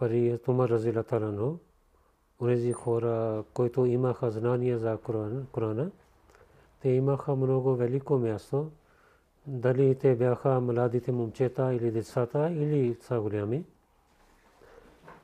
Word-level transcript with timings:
Пари 0.00 0.38
Умар 0.48 0.68
разилатарано, 0.68 1.58
онези 2.40 2.72
хора, 2.72 3.44
които 3.54 3.86
имаха 3.86 4.30
знания 4.30 4.78
за 4.78 4.96
Корана, 5.52 5.90
те 6.80 6.88
имаха 6.88 7.36
много 7.36 7.74
велико 7.74 8.18
място, 8.18 8.70
дали 9.46 9.94
те 9.94 10.14
бяха 10.16 10.60
младите 10.60 11.12
момчета 11.12 11.74
или 11.74 11.90
децата 11.90 12.50
или 12.50 12.96
са 13.00 13.20
голями. 13.20 13.64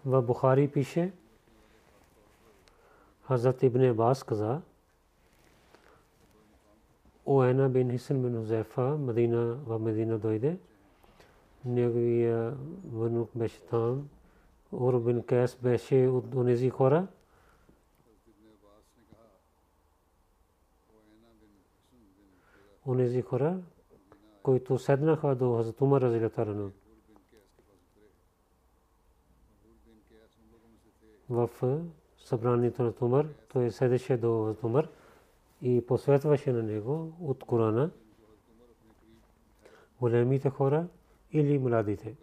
В 0.06 0.22
Бухари 0.22 0.68
пише, 0.68 1.12
Хазрат 3.22 3.62
Ибн 3.62 3.82
Абас 3.90 4.22
каза, 4.22 4.60
Оена 7.26 7.68
бин 7.68 7.90
Хисен 7.90 8.22
бин 8.22 8.36
Хузефа, 8.36 8.96
Мадина 8.96 9.58
в 9.66 9.78
Медина 9.78 10.18
дойде. 10.18 10.58
Неговия 11.64 12.54
внук 12.92 13.30
беше 13.34 13.60
там. 13.60 14.08
Ур 14.72 14.98
бин 14.98 15.22
Кайс 15.22 15.56
беше 15.56 16.06
от 16.06 16.34
онези 16.34 16.70
хора. 16.70 17.06
Онези 22.86 23.22
хора, 23.22 23.58
които 24.42 24.78
седнаха 24.78 25.34
до 25.34 25.56
Хазрат 25.56 25.80
Умар 25.80 26.00
разилатарано. 26.00 26.70
В 31.30 31.50
събранието 32.18 32.82
на 32.82 32.92
Умар, 33.00 33.26
той 33.48 33.70
седеше 33.70 34.16
до 34.16 34.44
Хазрат 34.44 34.64
Умар 34.64 34.88
и 35.62 35.86
посветваше 35.86 36.52
на 36.52 36.62
него 36.62 37.12
от 37.20 37.44
Корана 37.44 37.90
големите 40.00 40.50
хора 40.50 40.86
или 41.32 41.58
младите. 41.58 42.14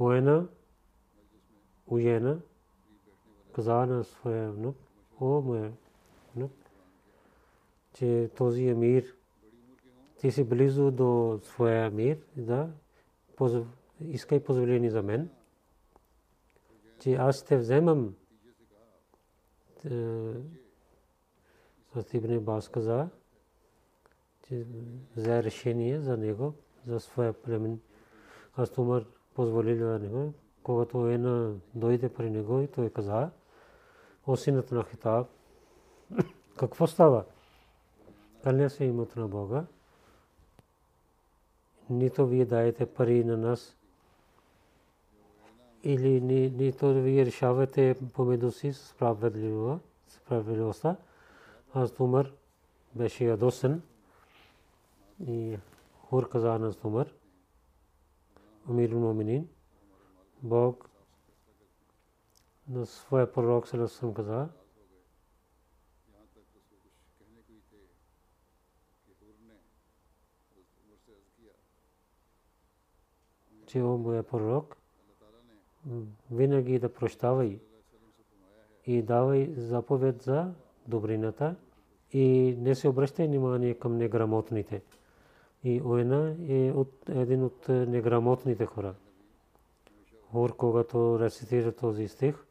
Уена, 0.00 0.48
Уена, 1.86 2.40
каза 3.52 3.86
на 3.86 4.04
своя 4.04 4.52
внук, 4.52 4.76
о, 5.20 5.40
моя 5.40 5.72
внук, 6.34 6.52
че 7.94 8.30
този 8.36 8.64
емир, 8.64 9.04
ти 10.20 10.30
си 10.30 10.44
близо 10.44 10.90
до 10.90 11.40
своя 11.42 11.86
емир, 11.86 12.18
да, 12.36 12.70
искай 14.00 14.44
позволение 14.44 14.90
за 14.90 15.02
мен, 15.02 15.30
че 17.00 17.14
аз 17.14 17.44
те 17.44 17.56
вземам 17.56 18.14
Ибн 22.16 22.38
Бас 22.40 22.68
каза, 22.68 23.08
че 24.48 24.66
взе 25.16 25.42
решение 25.42 26.00
за 26.00 26.16
него, 26.16 26.54
за 26.86 27.00
своя 27.00 27.32
племен. 27.32 27.80
Аз 28.56 28.70
Тумар 28.70 29.06
позволил 29.36 29.86
на 29.86 29.98
него, 29.98 30.32
когато 30.62 31.06
една 31.06 31.52
дойде 31.74 32.08
при 32.08 32.30
него 32.30 32.60
и 32.60 32.66
той 32.66 32.90
каза, 32.90 33.30
о 34.26 34.36
синът 34.36 34.72
на 34.72 34.84
Хитаб, 34.84 35.26
какво 36.58 36.86
става? 36.86 37.24
Кълня 38.42 38.70
се 38.70 38.84
името 38.84 39.20
на 39.20 39.28
Бога. 39.28 39.64
Нито 41.90 42.26
вие 42.26 42.44
даете 42.44 42.86
пари 42.86 43.24
на 43.24 43.36
нас, 43.36 43.76
или 45.82 46.20
нито 46.50 46.94
вие 46.94 47.26
решавате 47.26 47.96
помежду 48.14 48.50
си 48.50 48.72
справедливо, 48.72 49.80
справедливостта. 50.08 50.96
Аз 51.74 52.00
Умар 52.00 52.32
беше 52.94 53.24
ядосен 53.24 53.82
и 55.26 55.56
Хур 56.08 56.28
каза 56.28 56.58
на 56.58 56.74
Умар, 56.84 57.06
Амир 58.70 58.94
Муминин, 58.94 59.48
Бог 60.42 60.90
на 62.68 62.86
своя 62.86 63.32
пророк 63.32 63.68
Саласам 63.68 64.14
каза, 64.14 64.48
че 73.66 73.82
о 73.82 73.98
моя 73.98 74.22
пророк, 74.22 74.76
винаги 76.30 76.78
да 76.78 76.92
прощавай 76.92 77.60
и 78.86 79.02
давай 79.02 79.54
заповед 79.56 80.22
за 80.22 80.54
добрината 80.88 81.56
и 82.12 82.56
не 82.58 82.74
се 82.74 82.88
обръщай 82.88 83.26
внимание 83.26 83.74
към 83.74 83.96
неграмотните. 83.96 84.82
И 85.66 85.82
Уена 85.84 86.36
е 86.48 86.72
от 86.72 87.08
един 87.08 87.44
от 87.44 87.68
неграмотните 87.68 88.66
хора. 88.66 88.94
Хор, 90.30 90.56
когато 90.56 91.18
рецитира 91.20 91.72
този 91.72 92.08
стих, 92.08 92.44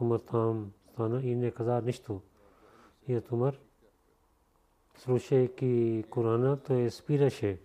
Умар 0.00 0.18
там 0.18 0.72
стана 0.92 1.22
и 1.22 1.34
не 1.34 1.50
каза 1.50 1.82
нищо. 1.82 2.20
И 3.08 3.20
Умар, 3.32 3.58
слушайки 4.96 6.04
Корана, 6.10 6.56
той 6.62 6.90
спираше. 6.90 7.58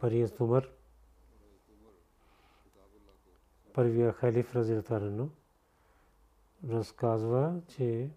Парият 0.00 0.40
Умар, 0.40 0.68
първия 3.72 4.12
халиф 4.12 4.56
Разилтарано, 4.56 5.28
разказва, 6.70 7.60
че 7.68 8.10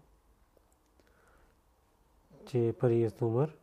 че 2.48 2.74
Парият 2.80 3.22
Умар, 3.22 3.56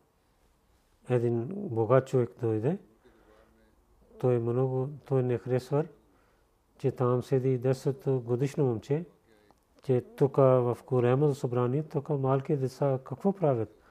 един 1.10 1.46
богат 1.48 2.06
човек 2.06 2.30
дойде, 2.40 2.78
той 4.20 4.38
много, 4.38 4.88
той 5.06 5.22
не 5.22 5.38
харесва, 5.38 5.84
че 6.78 6.92
там 6.92 7.22
седи 7.22 7.60
10 7.60 8.20
годишно 8.20 8.64
момче, 8.64 9.04
че 9.82 10.04
тук 10.16 10.36
в 10.36 10.78
Корема 10.86 11.28
за 11.28 11.34
събрание, 11.34 11.82
тук 11.82 12.08
малки 12.08 12.56
деца. 12.56 12.98
Какво 13.04 13.32
правят? 13.32 13.82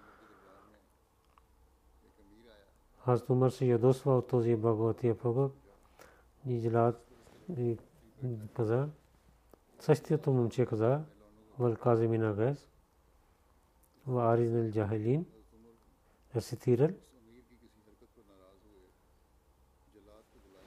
Аз 3.06 3.30
Умар 3.30 3.50
се 3.50 3.65
ядосва 3.65 4.18
от 4.18 4.27
този 4.27 4.56
благотия 4.56 5.18
пророк. 5.18 5.53
И 6.48 6.59
желат 6.59 7.07
и 7.57 7.77
каза, 8.53 8.89
същото 9.86 10.34
момче 10.34 10.66
каза, 10.66 11.02
вал 11.60 11.76
казимина 11.76 12.34
гайс, 12.34 12.68
ва 14.08 14.34
аризнал 14.34 14.72
джахилин, 14.72 15.26
рецитирал, 16.36 16.90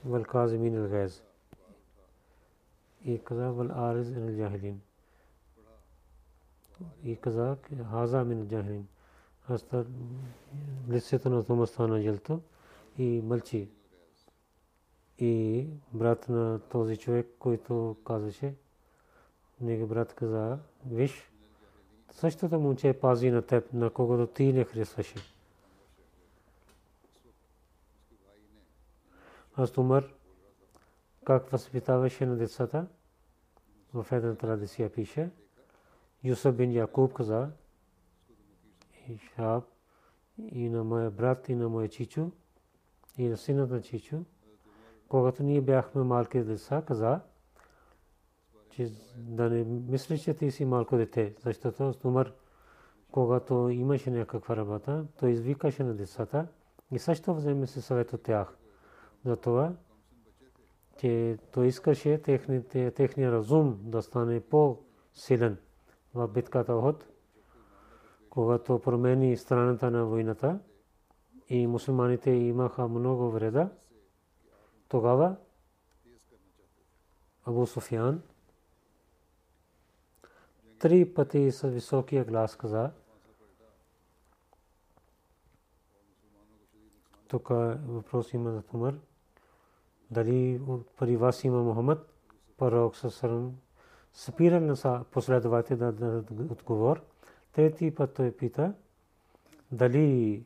вал 0.05 0.23
казимин 0.23 0.89
гайс. 0.89 1.23
И 3.05 3.19
каза, 3.25 3.53
вал 3.53 3.71
аризнал 3.71 4.37
джахилин. 4.37 4.81
И 7.05 7.17
каза, 7.17 7.57
хаза 7.91 8.25
мин 8.25 8.49
джахилин. 8.49 8.89
Аз 9.49 9.67
лицето 10.91 11.31
на 11.31 11.45
Тома 11.45 11.67
стана 11.67 12.01
жълто 12.01 12.41
и 12.99 13.23
мълчи. 13.25 13.71
И 15.19 15.67
брат 15.93 16.29
на 16.29 16.61
този 16.71 16.97
човек, 16.97 17.27
него 19.61 19.87
брат 19.87 20.15
каза, 20.15 20.59
виж, 20.87 21.31
същото 22.11 22.61
момче 22.61 22.93
пази 23.01 23.31
на 23.31 23.43
теб, 23.43 23.73
на 23.73 23.91
когото 23.91 24.27
ти 24.27 24.53
не 24.53 24.65
харесваше. 24.65 25.19
Аз 29.57 29.79
Умар, 29.79 30.15
как 31.25 31.51
възпитаваше 31.51 32.27
на 32.27 32.37
децата, 32.37 32.87
в 33.95 34.07
една 34.13 34.35
традиция 34.35 34.93
пише, 34.93 35.31
Юсуф 36.25 36.55
бин 36.55 36.73
Якуб 36.73 37.13
каза, 37.13 37.51
и 39.09 39.19
Шаб, 39.19 39.65
и 40.39 40.69
на 40.69 40.85
моя 40.85 41.11
брат, 41.11 41.49
и 41.49 41.55
на 41.55 41.69
моя 41.69 41.89
чичо, 41.89 42.31
и 43.19 43.29
на 43.29 43.37
синът 43.37 43.71
на 43.71 43.83
чичо, 43.83 44.25
когато 45.09 45.43
ние 45.43 45.61
бяхме 45.61 46.03
малки 46.03 46.41
деца, 46.41 46.83
каза, 46.87 47.21
че 48.79 48.93
да 49.17 49.51
не 49.51 49.65
мислиш, 49.65 50.23
че 50.23 50.35
ти 50.35 50.51
си 50.51 50.65
малко 50.65 50.97
дете, 50.97 51.35
защото 51.45 51.95
Умар, 52.05 52.33
когато 53.11 53.69
имаше 53.69 54.11
някаква 54.11 54.57
работа, 54.57 55.07
той 55.19 55.31
извикаше 55.31 55.85
на 55.85 55.95
децата 55.95 56.47
и 56.91 56.99
също 56.99 57.35
вземе 57.35 57.67
се 57.67 57.81
съвет 57.81 58.13
от 58.13 58.23
тях. 58.23 58.57
Затова, 59.25 59.73
че 60.99 61.39
той 61.53 61.67
искаше 61.67 62.23
техния 62.97 63.33
разум 63.33 63.79
да 63.83 64.03
стане 64.03 64.41
по-силен 64.41 65.59
в 66.15 66.29
битката 66.29 66.75
от 66.75 67.07
когато 68.31 68.79
промени 68.79 69.37
страната 69.37 69.91
на 69.91 70.05
войната 70.05 70.59
и 71.49 71.67
мусулманите 71.67 72.31
имаха 72.31 72.89
много 72.89 73.31
вреда, 73.31 73.71
тогава 74.89 75.37
Абу 77.45 77.67
Суфиян 77.67 78.23
три 80.79 81.15
пъти 81.15 81.53
с 81.53 81.69
високия 81.69 82.25
глас 82.25 82.57
каза, 82.57 82.91
тук 87.29 87.49
въпрос 87.87 88.33
има 88.33 88.51
за 88.51 88.63
Тумър, 88.63 88.99
дали 90.11 90.61
при 90.99 91.17
вас 91.17 91.45
има 91.45 91.63
Мухаммад, 91.63 92.13
пророк 92.57 92.97
със 92.97 93.25
спирал 94.13 94.61
на 94.61 95.05
последователи 95.11 95.79
да 95.79 95.93
дадат 95.93 96.31
отговор. 96.51 97.03
Трети 97.53 97.95
път 97.95 98.15
той 98.15 98.33
пита, 98.33 98.75
дали 99.73 100.45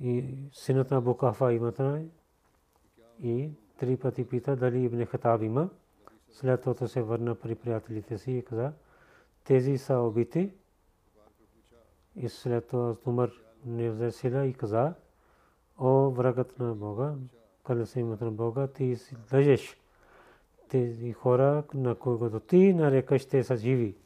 и 0.00 0.34
синът 0.52 0.90
на 0.90 1.00
Букафа 1.00 1.52
имата 1.52 2.02
и 3.22 3.50
три 3.78 3.96
пъти 3.96 4.28
пита 4.28 4.56
дали 4.56 4.84
Ибн 4.84 5.04
Хатаб 5.04 5.42
има. 5.42 5.70
След 6.30 6.62
това 6.62 6.88
се 6.88 7.02
върна 7.02 7.34
при 7.34 7.54
приятелите 7.54 8.18
си 8.18 8.32
и 8.32 8.44
каза, 8.44 8.72
тези 9.44 9.78
са 9.78 9.94
убити. 9.94 10.50
И 12.16 12.28
след 12.28 12.68
това 12.68 12.96
Умар 13.06 13.30
не 13.66 13.90
взе 13.90 14.10
сила 14.10 14.46
и 14.46 14.54
каза, 14.54 14.94
о 15.78 16.10
врагът 16.10 16.58
на 16.58 16.74
Бога, 16.74 17.14
къде 17.64 17.86
се 17.86 18.00
имат 18.00 18.20
на 18.20 18.30
Бога, 18.30 18.66
ти 18.66 18.96
си 18.96 19.16
лъжеш. 19.32 19.76
Тези 20.68 21.12
хора, 21.12 21.64
на 21.74 21.94
които 21.94 22.40
ти 22.40 22.74
нарекаш, 22.74 23.26
те 23.26 23.44
са 23.44 23.56
живи. 23.56 23.96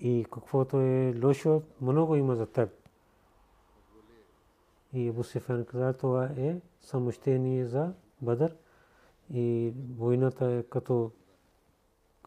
И 0.00 0.26
каквото 0.32 0.80
е 0.80 1.14
лошо, 1.24 1.62
много 1.80 2.16
има 2.16 2.36
за 2.36 2.46
теб. 2.46 2.70
И 4.92 5.08
Абу 5.08 5.22
Сифян 5.22 5.64
каза, 5.64 5.92
това 5.92 6.24
е 6.24 6.56
самощение 6.80 7.66
за 7.66 7.92
Бадър. 8.20 8.56
И 9.32 9.72
войната 9.96 10.46
е 10.46 10.62
като 10.62 11.12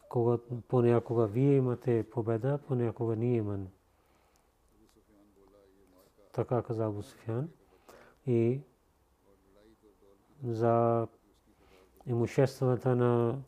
когато 0.08 0.60
понякога 0.68 1.26
вие 1.26 1.56
имате 1.56 2.06
победа, 2.10 2.58
понякога 2.68 3.16
ние 3.16 3.36
имаме. 3.36 3.66
Така 6.32 6.62
каза 6.62 6.84
Абу 6.84 7.02
Суфян. 7.02 7.48
И 8.26 8.60
за 10.44 11.06
имуществата 12.06 12.96
на 12.96 13.38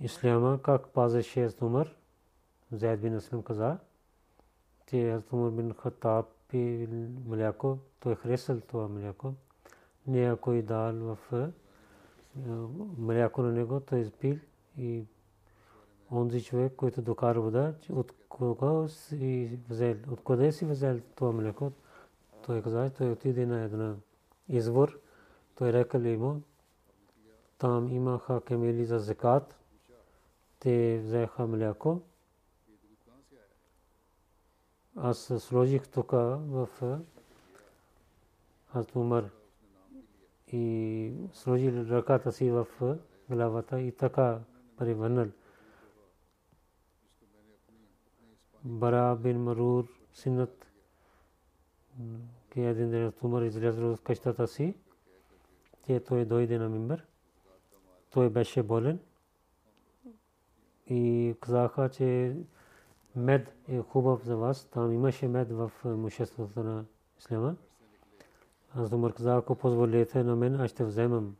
Исляма, 0.00 0.62
как 0.62 0.88
пазеше 0.88 1.48
Умар, 1.62 1.94
Зайд 2.72 3.00
бин 3.00 3.14
Аслам 3.14 3.42
каза, 3.42 3.78
че 4.86 5.20
Умар 5.32 5.50
бин 5.50 5.74
Хаттаб 5.74 6.26
пи 6.48 6.88
мляко, 7.26 7.78
той 8.00 8.14
хресал 8.14 8.60
това 8.60 8.88
мляко. 8.88 9.34
Не 10.06 10.36
кой 10.36 10.62
дал 10.62 10.94
в 10.94 11.52
мляко 12.98 13.42
на 13.42 13.52
него, 13.52 13.80
той 13.80 13.98
изпил 13.98 14.38
и 14.78 15.04
онзи 16.12 16.42
човек, 16.42 16.72
който 16.76 17.02
докара 17.02 17.40
вода, 17.40 17.74
от 17.92 18.12
кога 18.28 18.88
си 18.88 19.58
взел, 19.68 19.96
от 20.10 20.24
къде 20.24 20.52
си 20.52 20.64
взел 20.64 21.00
това 21.14 21.32
мляко, 21.32 21.72
той 22.46 22.62
каза, 22.62 22.90
той 22.90 23.10
отиде 23.10 23.46
на 23.46 23.62
една 23.62 23.96
извор, 24.48 24.98
той 25.54 25.72
рекал 25.72 26.00
му, 26.00 26.42
там 27.58 27.88
имаха 27.88 28.40
камели 28.40 28.84
за 28.84 28.98
закат, 28.98 29.58
те 30.58 30.98
взеха 30.98 31.46
мляко. 31.46 32.00
Аз 34.96 35.18
сложих 35.38 35.88
тук 35.88 36.10
в 36.10 36.68
аз 38.72 38.86
умър 38.94 39.30
и 40.52 41.12
сложил 41.32 41.72
ръката 41.72 42.32
си 42.32 42.50
в 42.50 42.66
главата 43.30 43.80
и 43.80 43.92
така 43.92 44.38
превърнал. 44.76 45.26
Бара 48.68 49.16
бин 49.16 49.42
Марур 49.42 49.88
синът 50.12 50.66
ки 52.50 52.60
един 52.60 52.90
ден 52.90 53.12
Умар 53.22 53.42
излязъл 53.42 53.92
от 53.92 54.00
къщата 54.00 54.48
си, 54.48 54.74
че 55.86 56.00
той 56.00 56.24
дойде 56.24 56.58
на 56.58 56.68
мимбър. 56.68 57.06
Той 58.10 58.30
беше 58.30 58.62
болен 58.62 59.00
и 60.86 61.34
казаха, 61.40 61.88
че 61.88 62.36
мед 63.16 63.54
е 63.68 63.78
хубав 63.78 64.24
за 64.24 64.36
вас. 64.36 64.64
Там 64.64 64.92
имаше 64.92 65.28
мед 65.28 65.50
в 65.50 65.72
имуществото 65.84 66.62
на 66.62 66.84
Ислама. 67.18 67.56
Аз 68.74 68.92
Умар 68.92 69.12
каза, 69.12 69.36
ако 69.36 69.54
позволите 69.54 70.24
на 70.24 70.36
мен, 70.36 70.60
аз 70.60 70.70
ще 70.70 70.84
вземам. 70.84 71.36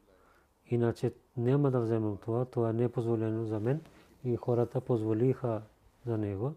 Иначе 0.67 1.15
няма 1.37 1.71
да 1.71 1.81
вземам 1.81 2.17
това. 2.17 2.45
Това 2.45 2.73
не 2.73 2.85
е 2.85 2.89
позволено 2.89 3.45
за 3.45 3.61
мен. 3.61 3.81
И 4.25 4.37
хората 4.37 4.81
позволиха 4.81 5.63
за 6.07 6.19
него 6.19 6.55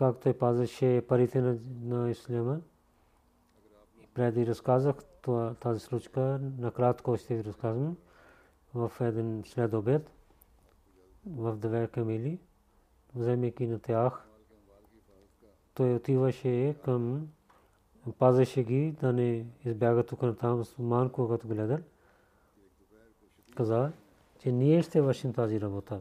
как 0.00 0.20
той 0.20 0.32
пазеше 0.32 1.04
парите 1.08 1.40
на, 1.40 1.58
на 1.82 2.10
Исляма. 2.10 2.60
И 4.02 4.06
преди 4.14 4.46
разказах 4.46 4.94
тази 5.60 5.80
случка, 5.80 6.40
накратко 6.58 7.16
ще 7.16 7.36
ви 7.36 7.44
разказвам 7.44 7.96
в 8.74 8.92
един 9.00 9.42
след 9.46 9.72
обед 9.72 10.10
в 11.26 11.56
две 11.56 11.88
камили, 11.88 12.38
вземайки 13.14 13.66
на 13.66 13.78
тях. 13.78 14.26
Той 15.74 15.94
отиваше 15.94 16.76
към 16.84 17.28
пазеше 18.18 18.62
ги 18.62 18.96
да 19.00 19.12
не 19.12 19.46
избягат 19.64 20.06
тук 20.06 20.22
на 20.22 20.36
там 20.36 20.58
мусулман, 20.58 21.10
когато 21.10 21.48
гледал. 21.48 21.78
Каза, 23.56 23.92
че 24.38 24.52
ние 24.52 24.82
ще 24.82 25.00
вършим 25.00 25.32
тази 25.32 25.60
работа 25.60 26.00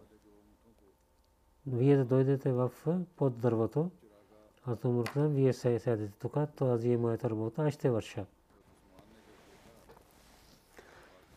вие 1.72 1.98
да 1.98 2.06
дойдете 2.06 2.52
в 2.52 2.72
под 3.16 3.40
дървото. 3.40 3.92
Аз 4.66 4.84
му 4.84 5.04
казвам, 5.04 5.34
вие 5.34 5.54
се 5.54 5.80
седете 5.80 6.14
тук, 6.20 6.38
тази 6.56 6.92
е 6.92 6.98
моята 6.98 7.30
работа, 7.30 7.64
аз 7.68 7.74
ще 7.74 7.90
върша. 7.90 8.26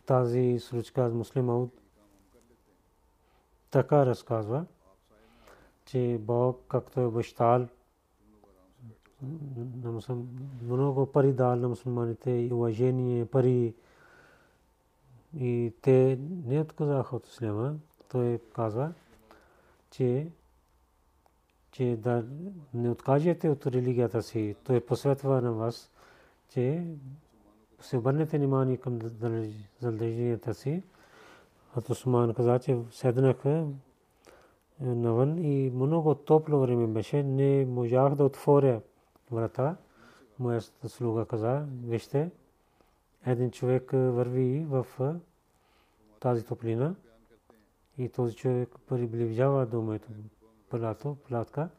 Тази 0.05 0.59
случка 0.59 1.09
с 1.09 1.13
муслима 1.13 1.67
така 3.71 4.05
разказва, 4.05 4.65
че 5.85 6.17
Бог, 6.21 6.61
както 6.67 6.99
е 6.99 7.05
обещал, 7.05 7.67
много 10.61 11.05
пари 11.05 11.33
дал 11.33 11.55
на 11.55 11.69
мусулманите 11.69 12.31
и 12.31 12.53
уважение, 12.53 13.25
пари 13.25 13.73
и 15.37 15.73
те 15.81 16.19
не 16.45 16.61
отказаха 16.61 17.15
от 17.15 17.27
исляма. 17.27 17.75
Той 18.11 18.39
казва, 18.55 18.93
че 19.93 20.27
че 21.71 21.97
да 21.99 22.25
не 22.73 22.89
откажете 22.89 23.49
от 23.49 23.67
религията 23.67 24.23
си. 24.23 24.55
Той 24.63 24.79
посветва 24.79 25.41
на 25.41 25.53
вас, 25.53 25.91
че 26.49 26.85
се 27.81 27.97
обърнете 27.97 28.37
внимание 28.37 28.77
към 28.77 28.99
задълженията 29.79 30.53
си. 30.53 30.83
А 31.75 31.81
Осман 31.89 32.33
каза, 32.33 32.59
че 32.59 32.77
седнаха 32.91 33.67
навън 34.79 35.37
и 35.37 35.71
много 35.75 36.15
топло 36.15 36.59
време 36.59 36.87
беше. 36.87 37.23
Не 37.23 37.65
можах 37.65 38.15
да 38.15 38.23
отворя 38.23 38.81
врата. 39.31 39.75
Моя 40.39 40.61
слуга 40.61 41.25
каза, 41.25 41.65
вижте, 41.83 42.31
един 43.25 43.51
човек 43.51 43.91
върви 43.91 44.65
в 44.69 44.87
тази 46.19 46.45
топлина 46.45 46.95
и 47.97 48.09
този 48.09 48.35
човек 48.35 48.69
приближава 48.87 49.65
до 49.65 49.81
моето 49.81 50.07
плато, 50.69 51.17
платка. 51.27 51.69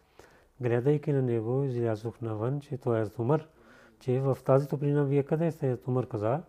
Гледайки 0.60 1.12
на 1.12 1.22
него, 1.22 1.64
излязох 1.64 2.20
навън, 2.20 2.60
че 2.60 2.78
той 2.78 3.02
е 3.02 3.06
Умар, 3.18 3.48
че 4.00 4.20
в 4.20 4.38
тази 4.44 4.68
топлина 4.68 5.04
вие 5.04 5.22
къде 5.22 5.52
сте? 5.52 5.78
Умар 5.86 6.06
каза, 6.06 6.42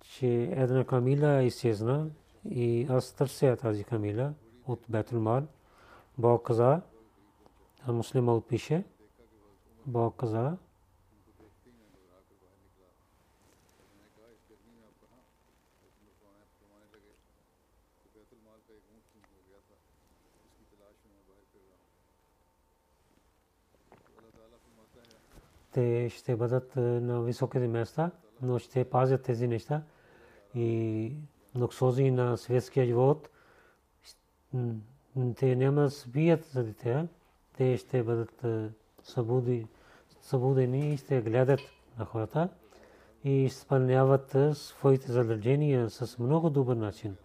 че 0.00 0.42
една 0.42 0.84
камила 0.84 1.42
изчезна 1.42 2.10
и 2.44 2.86
аз 2.90 3.12
търся 3.12 3.56
тази 3.56 3.84
камила 3.84 4.32
от 4.66 4.80
Бетулмал. 4.88 5.42
Бог 6.18 6.46
каза, 6.46 6.80
а 7.86 7.92
муслима 7.92 8.34
отпише, 8.34 8.84
Бог 9.86 10.16
каза, 10.16 10.56
те 25.74 26.10
ще 26.10 26.36
бъдат 26.36 26.76
на 26.76 27.22
високите 27.22 27.68
места, 27.68 28.10
но 28.42 28.58
ще 28.58 28.84
пазят 28.84 29.22
тези 29.22 29.48
неща 29.48 29.82
и 30.54 31.12
луксози 31.58 32.10
на 32.10 32.36
светския 32.36 32.86
живот. 32.86 33.28
Те 35.36 35.56
няма 35.56 35.80
да 35.80 35.90
спият 35.90 36.44
за 36.44 36.64
дете, 36.64 37.06
те 37.56 37.76
ще 37.76 38.02
бъдат 38.02 38.44
събудени 40.22 40.94
и 40.94 40.96
ще 40.96 41.20
гледат 41.20 41.60
на 41.98 42.04
хората 42.04 42.48
и 43.24 43.30
изпълняват 43.30 44.36
своите 44.52 45.12
задължения 45.12 45.90
с 45.90 46.18
много 46.18 46.50
добър 46.50 46.76
начин. 46.76 47.16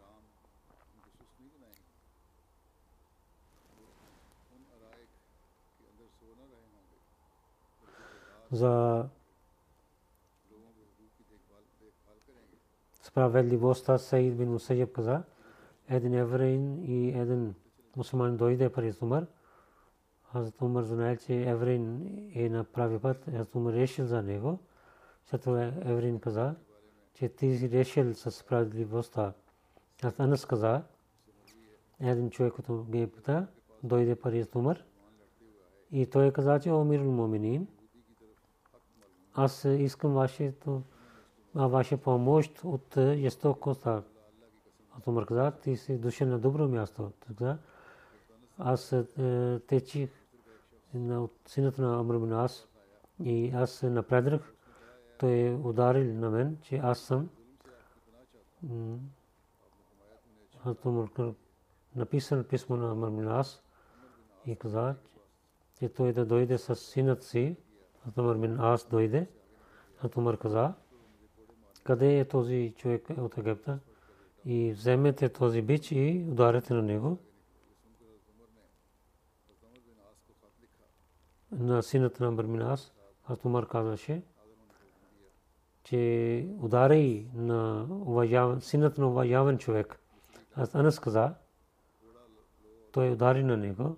За 8.51 9.05
справедливостта 13.03 13.97
Саид 13.97 14.37
бин 14.37 14.51
Мусайяб 14.51 14.93
каза, 14.93 15.23
един 15.89 16.13
евреин 16.13 16.83
и 16.83 17.09
един 17.09 17.55
мусулман 17.95 18.37
дойде 18.37 18.69
при 18.69 18.93
Умар. 19.01 19.25
Хазрат 20.31 20.61
Умар 20.61 20.83
знае, 20.83 21.17
че 21.17 21.49
евреин 21.49 22.11
е 22.35 22.49
на 22.49 22.63
прави 22.63 22.99
път. 22.99 23.25
Хазрат 23.25 23.55
Умар 23.55 23.73
решил 23.73 24.05
за 24.05 24.23
него. 24.23 24.59
След 25.25 25.41
това 25.41 25.63
евреин 25.63 26.19
каза, 26.19 26.55
че 27.13 27.29
ти 27.29 27.57
си 27.57 27.69
решил 27.69 28.13
с 28.13 28.31
справедливостта. 28.31 29.33
Аз 30.03 30.19
Анас 30.19 30.45
каза, 30.45 30.83
един 31.99 32.29
човек, 32.29 32.53
който 32.53 32.85
ги 32.89 33.07
пита, 33.07 33.47
дойде 33.83 34.15
при 34.15 34.45
Умар. 34.55 34.83
И 35.91 36.05
той 36.05 36.31
каза, 36.31 36.59
че 36.59 36.71
Омирул 36.71 37.11
Моминин, 37.11 37.67
аз 39.33 39.65
искам 39.65 40.13
вашето 40.13 40.81
ваша 41.55 41.97
помощ 41.97 42.61
от 42.63 42.93
жестокостта. 42.95 44.03
Аз 44.97 45.07
Умар 45.07 45.25
каза, 45.25 45.51
ти 45.51 45.77
си 45.77 45.97
дошъл 45.97 46.27
на 46.27 46.39
добро 46.39 46.67
място. 46.67 47.11
Аз 48.57 48.95
течих 49.67 50.09
от 50.95 51.31
сината 51.45 51.81
на 51.81 51.99
Амр 51.99 52.19
бин 52.19 52.33
Ас 52.33 52.67
и 53.23 53.51
аз 53.55 53.71
се 53.71 53.89
напредрах. 53.89 54.53
Той 55.17 55.53
ударил 55.63 56.13
на 56.13 56.29
мен, 56.29 56.57
че 56.61 56.77
аз 56.77 56.99
съм 56.99 57.29
аз 60.65 60.75
написал 61.95 62.43
писмо 62.43 62.75
на 62.75 62.91
Амр 62.91 63.09
бин 63.09 63.27
Ас 63.27 63.63
и 64.45 64.55
каза, 64.55 64.95
че 65.79 65.89
той 65.89 66.13
да 66.13 66.25
дойде 66.25 66.57
с 66.57 66.75
синът 66.75 67.23
си 67.23 67.55
Умар 68.17 68.35
бин 68.35 68.59
Ас 68.59 68.87
дойде. 68.89 69.27
Умар 70.17 70.37
каза, 70.37 70.73
къде 71.83 72.19
е 72.19 72.27
този 72.27 72.73
човек 72.77 73.09
от 73.17 73.37
Египта? 73.37 73.79
И 74.45 74.71
вземете 74.71 75.29
този 75.29 75.61
бич 75.61 75.91
и 75.91 76.25
ударете 76.31 76.73
на 76.73 76.81
него. 76.81 77.17
На 81.51 81.83
синът 81.83 82.19
на 82.19 82.27
Амр 82.27 82.43
бин 82.43 82.61
Ас, 82.61 82.93
Умар 83.45 83.67
казваше, 83.67 84.23
че 85.83 86.47
удари 86.61 87.27
на 87.33 87.87
синът 88.61 88.97
на 88.97 89.07
уважаван 89.07 89.57
човек. 89.57 89.99
Аз 90.55 90.75
Анас 90.75 90.99
каза, 90.99 91.33
той 92.91 93.11
удари 93.11 93.43
на 93.43 93.57
него 93.57 93.95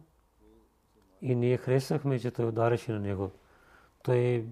и 1.21 1.35
ние 1.35 1.57
харесахме, 1.57 2.19
че 2.19 2.31
той 2.31 2.45
удареше 2.45 2.91
на 2.91 2.99
него 2.99 3.31
той 4.03 4.45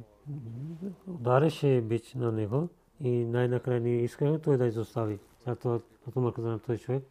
удареше 1.08 1.82
бич 1.82 2.14
на 2.14 2.32
него 2.32 2.70
и 3.02 3.26
най-накрая 3.26 3.80
ние 3.80 4.04
искаме 4.04 4.40
той 4.40 4.58
да 4.58 4.66
изостави. 4.66 5.20
Зато 5.46 5.82
Умар 6.16 6.34
каза 6.34 6.48
на 6.48 6.60
този 6.60 6.80
човек, 6.80 7.04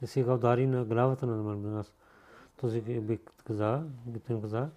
да 0.00 0.06
сега 0.06 0.34
удари 0.34 0.66
на 0.66 0.84
главата 0.84 1.26
на 1.26 1.56
нас. 1.56 1.92
Този 2.60 2.80
би 2.80 3.18
каза, 3.44 3.82
Гиптин 4.08 4.40
каза, 4.40 4.70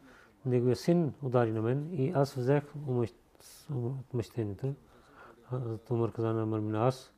неговия 0.46 0.76
син 0.76 1.14
удари 1.24 1.52
на 1.52 1.62
мен 1.62 1.90
и 1.92 2.12
аз 2.16 2.34
взех 2.34 2.64
отмъщението. 3.76 4.74
Умар 5.90 6.12
каза 6.12 6.34
на 6.34 6.46
Марминас, 6.46 7.14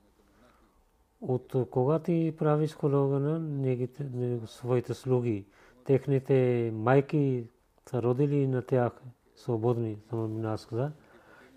от 1.21 1.55
кога 1.71 1.99
ти 1.99 2.35
правиш 2.37 2.75
колога 2.75 3.19
на 3.19 4.47
своите 4.47 4.93
слуги, 4.93 5.45
техните 5.85 6.71
майки 6.75 7.47
са 7.89 8.01
родили 8.01 8.47
на 8.47 8.61
тях 8.61 8.91
свободни. 9.35 9.97
Аз 10.43 10.65
каза, 10.65 10.91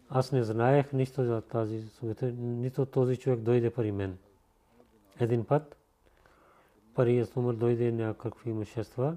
аз 0.09 0.33
не 0.33 0.43
знаех 0.43 0.93
нищо 0.93 1.25
за 1.25 1.41
тази 1.41 1.89
суета, 1.89 2.33
нито 2.33 2.87
този 2.87 3.17
човек 3.17 3.41
дойде 3.41 3.71
при 3.71 3.93
мен. 3.93 4.19
Един 5.21 5.45
път 5.45 5.77
пари 6.95 7.27
Умар 7.37 7.55
дойде 7.55 7.93
някакви 7.93 8.51
имущества 8.51 9.17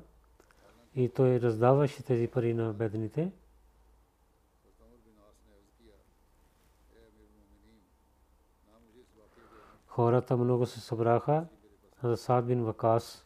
и 0.95 1.09
той 1.09 1.41
раздаваше 1.41 2.03
тези 2.03 2.27
пари 2.27 2.53
на 2.53 2.73
бедните. 2.73 3.31
Хората 9.87 10.37
много 10.37 10.65
се 10.65 10.79
събраха 10.79 11.45
за 12.03 12.17
Сад 12.17 12.45
бин 12.45 12.63
Вакас. 12.63 13.25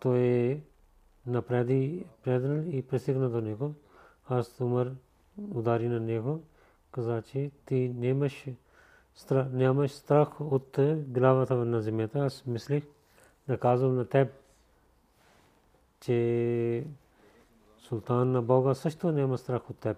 Той 0.00 0.62
напреди 1.26 2.06
предан 2.22 2.70
и 2.70 2.82
пристигна 2.82 3.30
до 3.30 3.40
него. 3.40 3.74
Аз 4.28 4.60
Умар 4.60 4.90
удари 5.54 5.88
на 5.88 6.00
него, 6.00 6.40
каза, 6.90 7.22
че 7.22 7.50
ти 7.66 7.92
нямаш 7.96 8.46
страх, 9.14 9.46
нямаш 9.52 9.90
страх 9.90 10.40
от 10.40 10.78
главата 11.08 11.54
на 11.54 11.80
земята. 11.80 12.18
Аз 12.18 12.46
мислих 12.46 12.84
да 13.48 13.58
казвам 13.58 13.96
на 13.96 14.08
теб, 14.08 14.32
че 16.00 16.86
султан 17.78 18.32
на 18.32 18.42
Бога 18.42 18.74
също 18.74 19.12
няма 19.12 19.38
страх 19.38 19.70
от 19.70 19.78
теб. 19.78 19.96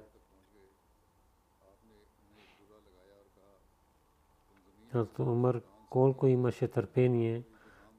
Умар 5.18 5.60
колко 5.90 6.26
имаше 6.26 6.68
търпение, 6.68 7.42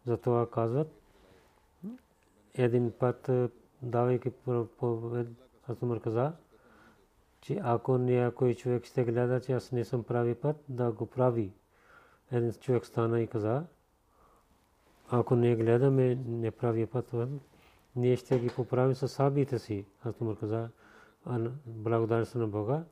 затова 0.05 0.49
казват, 0.49 0.96
един 2.57 2.91
път, 2.99 3.29
давайки 3.81 4.29
проповед, 4.29 5.27
аз 5.67 5.81
Умар 5.81 6.01
каза, 6.01 6.33
че 7.41 7.59
ако 7.63 7.97
някой 7.97 8.53
човек 8.55 8.85
ще 8.85 9.03
гледа, 9.03 9.41
че 9.41 9.53
аз 9.53 9.71
не 9.71 9.85
съм 9.85 10.03
прави 10.03 10.35
път, 10.35 10.55
да 10.69 10.91
го 10.91 11.05
прави. 11.05 11.51
Един 12.31 12.51
човек 12.53 12.85
стана 12.85 13.21
и 13.21 13.27
каза, 13.27 13.63
ако 15.09 15.35
не 15.35 15.55
гледаме 15.55 16.15
не 16.15 16.51
прави 16.51 16.85
път, 16.85 17.13
ние 17.95 18.15
ще 18.15 18.39
ги 18.39 18.49
поправим 18.49 18.95
с 18.95 19.07
сабите 19.07 19.59
си. 19.59 19.85
Аз 20.03 20.21
Умар 20.21 20.35
каза, 20.39 20.69
благодаря 21.65 22.25
на 22.35 22.47
Бога. 22.47 22.83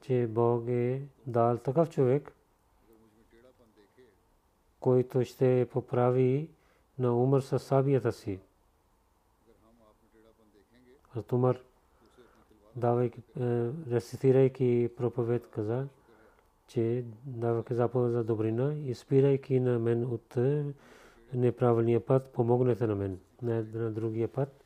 че 0.00 0.26
Бог 0.30 0.68
е 0.68 1.02
дал 1.26 1.58
такъв 1.58 1.90
човек, 1.90 2.32
който 4.80 5.24
ще 5.24 5.68
поправи 5.72 6.50
на 6.98 7.22
умър 7.22 7.40
със 7.40 7.62
сабията 7.62 8.12
си. 8.12 8.40
Хазрат 11.16 11.32
Умар, 11.32 11.60
давайки, 12.76 13.20
е, 13.40 13.70
рецитирайки 13.90 14.90
проповед, 14.96 15.50
каза, 15.50 15.88
че 16.68 17.04
давайки 17.24 17.74
заповед 17.74 18.12
за 18.12 18.24
добрина 18.24 18.74
и 18.74 18.94
спирайки 18.94 19.60
на 19.60 19.78
мен 19.78 20.04
от 20.04 20.36
е, 20.36 20.64
неправилния 21.34 22.06
път, 22.06 22.32
помогнете 22.32 22.86
на 22.86 22.94
мен. 22.94 23.20
На, 23.42 23.64
на 23.74 23.90
другия 23.90 24.28
път. 24.28 24.64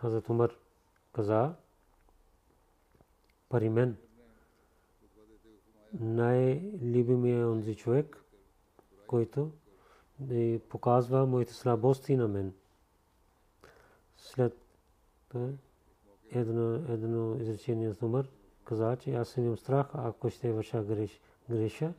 Хазрат 0.00 0.52
каза, 1.12 1.54
пари 3.48 3.68
мен, 3.68 3.96
най-любимия 6.00 7.48
онзи 7.48 7.76
човек, 7.76 8.16
който 9.06 9.50
показва 10.68 11.26
моите 11.26 11.54
слабости 11.54 12.16
на 12.16 12.28
мен. 12.28 12.52
След 14.16 14.56
едно, 16.30 16.74
едно 16.74 17.36
изречение 17.40 17.94
с 17.94 18.02
Умар 18.02 18.26
каза, 18.64 18.96
че 18.96 19.14
аз 19.14 19.36
имам 19.36 19.56
страх, 19.56 19.86
ако 19.94 20.30
ще 20.30 20.52
върша 20.52 20.82
греш, 20.82 21.20
греша 21.50 21.92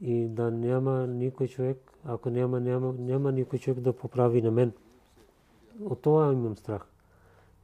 и 0.00 0.28
да 0.28 0.50
няма 0.50 1.06
никой 1.06 1.48
човек, 1.48 1.92
ако 2.04 2.30
няма, 2.30 2.60
няма, 2.60 2.94
няма 2.98 3.32
никой 3.32 3.58
човек 3.58 3.80
да 3.80 3.92
поправи 3.92 4.42
на 4.42 4.50
мен. 4.50 4.72
От 5.80 6.02
това 6.02 6.32
имам 6.32 6.56
страх. 6.56 6.86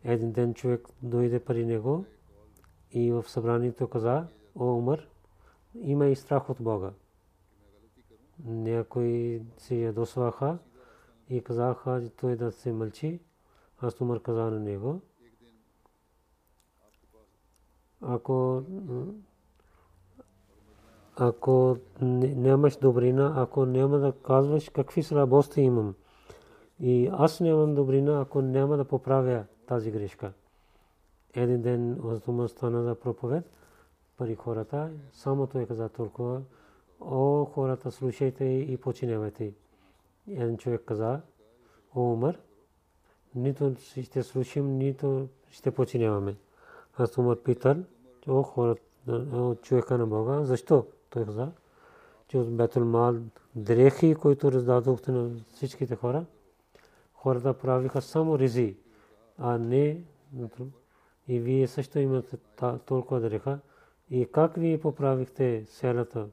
Един 0.04 0.32
ден 0.32 0.54
човек 0.54 0.88
дойде 1.02 1.44
при 1.44 1.66
него 1.66 2.04
и 2.92 3.12
в 3.12 3.24
събранието 3.28 3.88
каза, 3.88 4.26
о 4.54 4.64
Умар, 4.64 5.08
има 5.74 6.06
и 6.06 6.16
страх 6.16 6.50
от 6.50 6.56
Бога. 6.60 6.90
Някои 8.44 9.42
се 9.58 9.74
ядосваха 9.76 10.58
и 11.28 11.40
казаха, 11.40 12.02
че 12.04 12.10
той 12.10 12.36
да 12.36 12.52
се 12.52 12.72
мълчи. 12.72 13.20
Аз 13.84 14.00
Умар 14.00 14.22
каза 14.22 14.42
на 14.42 14.60
него, 14.60 15.00
ако 18.00 18.62
ако 21.16 21.76
нямаш 22.00 22.76
добрина, 22.76 23.32
ако 23.36 23.66
няма 23.66 23.98
да 23.98 24.12
казваш 24.12 24.68
какви 24.68 25.02
слабости 25.02 25.60
имам. 25.60 25.94
И 26.80 27.10
аз 27.12 27.40
нямам 27.40 27.74
добрина, 27.74 28.20
ако 28.20 28.42
няма 28.42 28.76
да 28.76 28.84
поправя 28.84 29.44
тази 29.66 29.90
грешка. 29.90 30.32
Един 31.34 31.62
ден 31.62 32.00
Озатума 32.04 32.48
стана 32.48 32.82
за 32.82 32.94
проповед 32.94 33.50
пари 34.16 34.34
хората. 34.34 34.90
Само 35.12 35.46
той 35.46 35.66
каза 35.66 35.88
толкова. 35.88 36.42
О, 37.00 37.44
хората, 37.44 37.90
слушайте 37.90 38.44
и 38.44 38.76
починявайте. 38.76 39.54
Един 40.28 40.56
човек 40.56 40.82
каза, 40.84 41.20
о, 41.94 42.00
умър, 42.00 42.38
нито 43.34 43.74
ще 44.02 44.22
слушим, 44.22 44.78
нито 44.78 45.28
ще 45.50 45.70
починяваме. 45.70 46.36
Аз 46.96 47.18
умър 47.18 47.42
питал, 47.42 47.76
о, 48.28 48.42
хората, 48.42 48.82
човека 49.62 49.98
на 49.98 50.06
Бога, 50.06 50.44
защо? 50.44 50.86
Той 51.10 51.24
каза, 51.24 51.52
че 52.28 52.38
от 52.38 52.56
Бетул 52.56 52.84
Мал 52.84 53.16
дрехи, 53.54 54.14
които 54.14 54.52
раздадохте 54.52 55.12
на 55.12 55.30
всичките 55.54 55.96
хора, 55.96 56.24
хората 57.14 57.54
правиха 57.54 58.02
само 58.02 58.38
ризи, 58.38 58.76
а 59.38 59.58
не 59.58 60.02
и 61.28 61.40
вие 61.40 61.66
също 61.66 61.98
имате 61.98 62.36
толкова 62.86 63.20
дреха. 63.20 63.58
И 64.10 64.26
как 64.32 64.54
вие 64.56 64.80
поправихте 64.80 65.64
селата? 65.66 66.28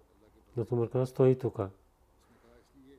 На 0.58 0.66
Тумар 0.66 0.90
каза, 0.90 1.06
стои 1.06 1.38
тук. 1.38 1.60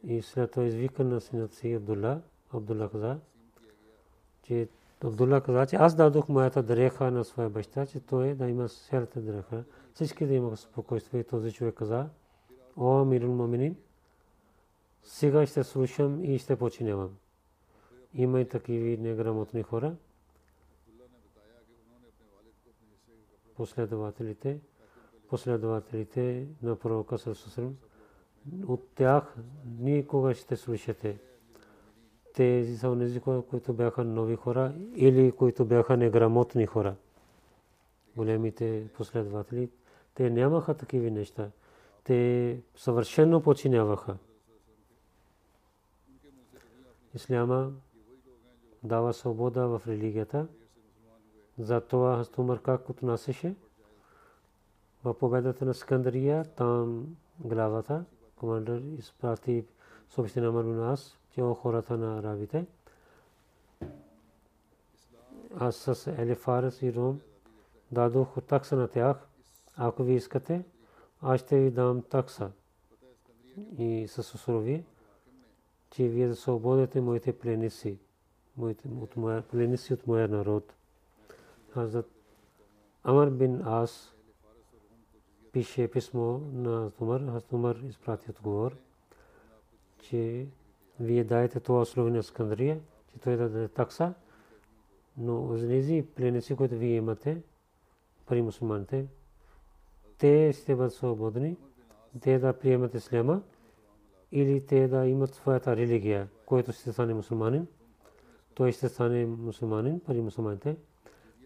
И 0.04 0.22
след 0.22 0.50
това 0.50 0.66
извика 0.66 1.04
на 1.04 1.20
синът 1.20 1.54
си 1.54 1.72
Абдулла. 1.72 2.20
Абдулла 2.54 2.90
каза, 2.90 3.18
че 4.42 4.68
Абдулла 5.04 5.40
каза, 5.40 5.66
че 5.66 5.76
аз 5.76 5.94
дадох 5.94 6.28
моята 6.28 6.62
дреха 6.62 7.10
на 7.10 7.24
своя 7.24 7.50
баща, 7.50 7.86
че 7.86 8.00
той 8.00 8.34
да 8.34 8.48
има 8.48 8.68
селата 8.68 9.20
дреха. 9.20 9.64
Всички 9.94 10.26
да 10.26 10.34
има 10.34 10.56
спокойствие. 10.56 11.24
Този 11.24 11.52
човек 11.52 11.74
каза, 11.74 12.08
о, 12.76 13.00
Амирул 13.00 13.34
Маминин, 13.34 13.76
сега 15.02 15.46
ще 15.46 15.64
слушам 15.64 16.24
и 16.24 16.38
ще 16.38 16.56
починявам. 16.56 17.10
Има 18.14 18.40
и 18.40 18.48
такива 18.48 19.02
неграмотни 19.02 19.62
хора. 19.62 19.94
последователите, 23.62 24.60
последователите 25.28 26.46
на 26.62 26.76
пророка 26.76 27.18
Сърсусрам. 27.18 27.76
От 28.66 28.88
тях 28.94 29.36
никога 29.78 30.34
ще 30.34 30.56
слушате. 30.56 31.18
Тези 32.32 32.76
са 32.76 32.88
онези, 32.90 33.20
които 33.20 33.72
бяха 33.72 34.04
нови 34.04 34.36
хора 34.36 34.74
или 34.94 35.32
които 35.32 35.64
бяха 35.64 35.96
неграмотни 35.96 36.66
хора. 36.66 36.94
Големите 38.16 38.88
последователи, 38.96 39.70
те 40.14 40.30
нямаха 40.30 40.74
такива 40.74 41.10
неща. 41.10 41.50
Те 42.04 42.60
съвършено 42.76 43.42
починяваха. 43.42 44.16
Исляма 47.14 47.72
дава 48.82 49.12
свобода 49.12 49.66
в 49.66 49.82
религията. 49.86 50.46
Затова 51.58 52.16
Хастумър 52.16 52.62
как 52.62 52.90
отнасяше 52.90 53.54
в 55.04 55.14
победата 55.14 55.64
на 55.64 55.74
Скандария, 55.74 56.44
там 56.44 57.06
главата, 57.40 58.04
командър 58.36 58.82
изпрати 58.98 59.64
съобщение 60.08 60.46
на 60.46 60.52
Марунас, 60.52 61.18
че 61.34 61.42
о 61.42 61.54
хората 61.54 61.96
на 61.96 62.18
арабите. 62.18 62.66
Аз 65.58 65.76
с 65.76 66.06
Елефарес 66.18 66.82
и 66.82 66.94
Ром 66.94 67.20
дадох 67.92 68.42
такса 68.48 68.76
на 68.76 68.88
тях. 68.88 69.28
Ако 69.76 70.02
ви 70.02 70.14
искате, 70.14 70.64
аз 71.22 71.40
ще 71.40 71.60
ви 71.60 71.70
дам 71.70 72.02
такса. 72.02 72.50
И 73.78 74.08
с 74.08 74.18
условие, 74.18 74.84
че 75.90 76.08
вие 76.08 76.28
да 76.28 76.36
свободите 76.36 77.00
моите 77.00 77.38
пленици, 77.38 77.98
моите, 78.56 78.88
от 78.88 79.16
моя, 79.16 79.42
пленици 79.42 79.94
от 79.94 80.06
моя 80.06 80.28
народ. 80.28 80.74
Хазрат 81.70 82.10
Амар 83.04 83.30
бин 83.30 83.62
Ас 83.64 84.14
пише 85.52 85.90
писмо 85.90 86.38
на 86.38 86.90
Тумар. 86.90 87.20
Хазрат 87.20 87.44
Тумар 87.44 87.76
изпрати 87.76 88.30
отговор, 88.30 88.76
че 90.00 90.46
вие 91.02 91.24
даете 91.24 91.60
това 91.60 91.80
условие 91.80 92.12
на 92.12 92.22
Скандрия, 92.22 92.80
че 93.12 93.18
той 93.18 93.36
да 93.36 93.48
даде 93.48 93.68
такса, 93.68 94.14
но 95.16 95.58
тези 95.58 96.06
пленници, 96.16 96.56
които 96.56 96.74
вие 96.74 96.96
имате, 96.96 97.42
при 98.26 98.42
мусулманите, 98.42 99.06
те 100.18 100.52
ще 100.52 100.76
бъдат 100.76 100.92
свободни, 100.92 101.56
те 102.20 102.38
да 102.38 102.52
приемат 102.52 102.94
исляма 102.94 103.42
или 104.32 104.66
те 104.66 104.88
да 104.88 105.06
имат 105.06 105.34
своята 105.34 105.76
религия, 105.76 106.28
който 106.46 106.72
ще 106.72 106.92
стане 106.92 107.14
мусулманин, 107.14 107.66
той 108.54 108.72
ще 108.72 108.88
стане 108.88 109.26
мусулманин 109.26 110.00
при 110.00 110.20
мусулманите 110.20 110.76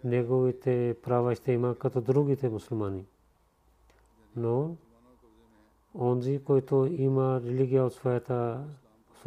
неговите 0.06 0.96
права 1.02 1.34
ще 1.34 1.52
има 1.52 1.74
като 1.74 2.00
другите 2.00 2.48
мусулмани. 2.48 3.04
Но 4.36 4.76
онзи, 5.94 6.40
който 6.44 6.88
има 6.90 7.40
религия 7.44 7.84
от 7.84 7.92
своята, 7.92 8.64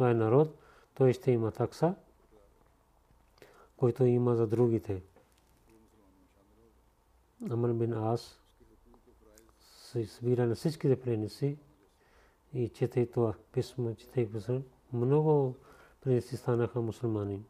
своя 0.00 0.14
народ, 0.14 0.58
той 0.94 1.12
ще 1.12 1.30
има 1.30 1.50
такса, 1.50 1.94
който 3.76 4.04
има 4.04 4.36
за 4.36 4.46
другите. 4.46 5.02
Аман 7.50 7.78
бин 7.78 7.92
Ас 7.92 8.40
се 9.60 10.06
събира 10.06 10.46
на 10.46 10.54
всичките 10.54 11.00
пленници 11.00 11.56
и 12.54 12.68
чете 12.68 13.06
това 13.06 13.34
писмо, 13.52 13.94
чете 13.94 14.32
писмо. 14.32 14.60
Много 14.92 15.56
пленници 16.02 16.36
станаха 16.36 16.80
мусулмани. 16.80 17.42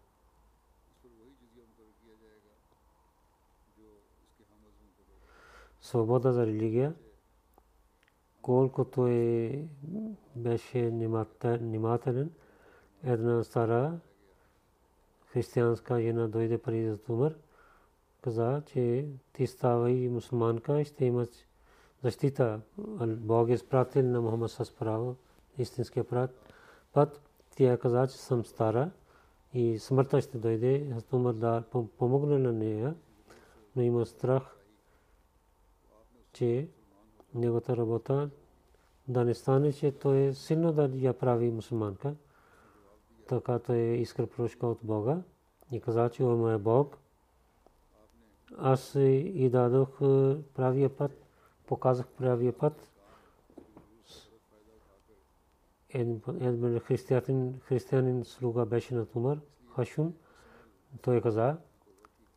свобода 5.80 6.32
за 6.32 6.46
религия, 6.46 6.94
колкото 8.42 9.06
е 9.06 9.64
беше 10.36 10.88
внимателен, 11.44 12.30
една 13.04 13.44
стара 13.44 13.98
християнска 15.26 16.00
жена 16.00 16.28
дойде 16.28 16.58
при 16.58 16.90
Затумър, 16.90 17.36
каза, 18.22 18.62
че 18.66 19.06
ти 19.32 19.46
става 19.46 19.90
и 19.90 20.08
мусулманка, 20.08 20.84
ще 20.84 21.04
имаш 21.04 21.28
защита. 22.02 22.60
Бог 23.06 23.48
е 23.48 23.58
спратил 23.58 24.02
на 24.02 24.20
Мухаммад 24.20 24.50
с 24.50 24.74
право, 24.78 25.16
истинския 25.58 26.04
път. 26.92 27.20
Тя 27.56 27.78
каза, 27.78 28.06
че 28.06 28.16
съм 28.16 28.44
стара 28.44 28.90
и 29.54 29.78
смъртта 29.78 30.20
ще 30.20 30.38
дойде. 30.38 30.92
Затумър 30.94 31.32
да 31.32 31.62
помогне 31.98 32.38
на 32.38 32.52
нея, 32.52 32.94
но 33.76 33.82
има 33.82 34.06
страх 34.06 34.56
че 36.32 36.68
неговата 37.34 37.76
работа 37.76 38.30
да 39.08 39.24
не 39.24 39.34
стане, 39.34 39.72
че 39.72 39.92
той 39.92 40.18
е 40.18 40.34
силно 40.34 40.72
да 40.72 40.90
я 40.94 41.18
прави 41.18 41.50
мусулманка. 41.50 42.14
Така 43.28 43.58
той 43.58 43.76
е 43.76 43.96
искал 43.96 44.26
прошка 44.26 44.66
от 44.66 44.78
Бога 44.82 45.22
и 45.72 45.80
каза, 45.80 46.10
че 46.10 46.24
о 46.24 46.36
моя 46.36 46.58
Бог, 46.58 46.98
аз 48.58 48.94
и 48.94 49.48
дадох 49.52 49.98
правия 50.54 50.96
път, 50.96 51.26
показах 51.66 52.06
правия 52.06 52.52
път. 52.58 52.86
Един 55.90 56.20
християнин, 56.80 57.60
християнин 57.60 58.24
слуга 58.24 58.66
беше 58.66 58.94
на 58.94 59.06
Тумар, 59.06 59.40
Хашун. 59.74 60.14
Той 61.02 61.20
каза, 61.20 61.56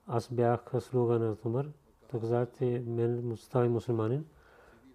аз 0.08 0.29
бях 0.29 0.71
слуга 0.79 1.19
на 1.19 1.36
Тумар. 1.36 1.69
Той 2.12 2.19
каза, 2.19 2.47
че 2.58 2.84
мен 2.88 3.38
стави 3.38 3.69
мусулманин, 3.69 4.25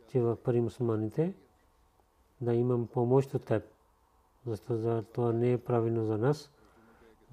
че 0.09 0.21
в 0.21 0.37
пари 0.37 0.61
мусулманите 0.61 1.35
да 2.41 2.55
имам 2.55 2.87
помощ 2.87 3.35
от 3.35 3.45
теб. 3.45 3.63
Защото 4.47 5.05
това 5.13 5.33
не 5.33 5.53
е 5.53 5.59
правилно 5.59 6.05
за 6.05 6.19
нас. 6.19 6.51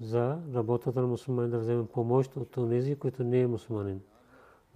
За 0.00 0.38
работата 0.54 1.00
на 1.00 1.06
мусулманин 1.06 1.50
да 1.50 1.58
вземем 1.58 1.86
помощ 1.86 2.36
от 2.36 2.50
тези, 2.50 2.96
които 2.96 3.24
не 3.24 3.40
е 3.40 3.46
мусулманин. 3.46 4.00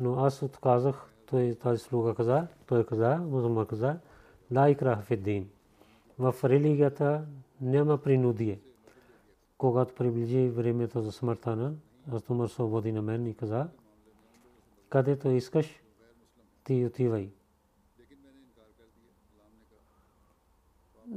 Но 0.01 0.15
аз 0.15 0.43
отказах, 0.43 1.11
той 1.27 1.55
тази 1.63 1.79
слуга 1.83 2.15
каза, 2.15 2.47
той 2.67 2.85
каза, 2.85 3.17
мусулман 3.17 3.67
каза, 3.67 3.99
ла 4.55 4.71
икрах 4.71 5.03
в 5.05 5.11
В 6.19 6.35
религията 6.45 7.25
няма 7.61 7.99
принудие. 7.99 8.61
Когато 9.59 9.95
приближи 9.95 10.49
времето 10.49 11.01
за 11.01 11.13
смъртта 11.13 11.57
на, 11.57 11.75
аз 12.13 12.31
умър 12.31 12.49
свободи 12.49 12.93
на 12.93 13.03
мен 13.03 13.27
и 13.27 13.35
каза, 13.35 13.69
където 14.89 15.29
искаш, 15.29 15.83
ти 16.65 16.85
отивай. 16.87 17.31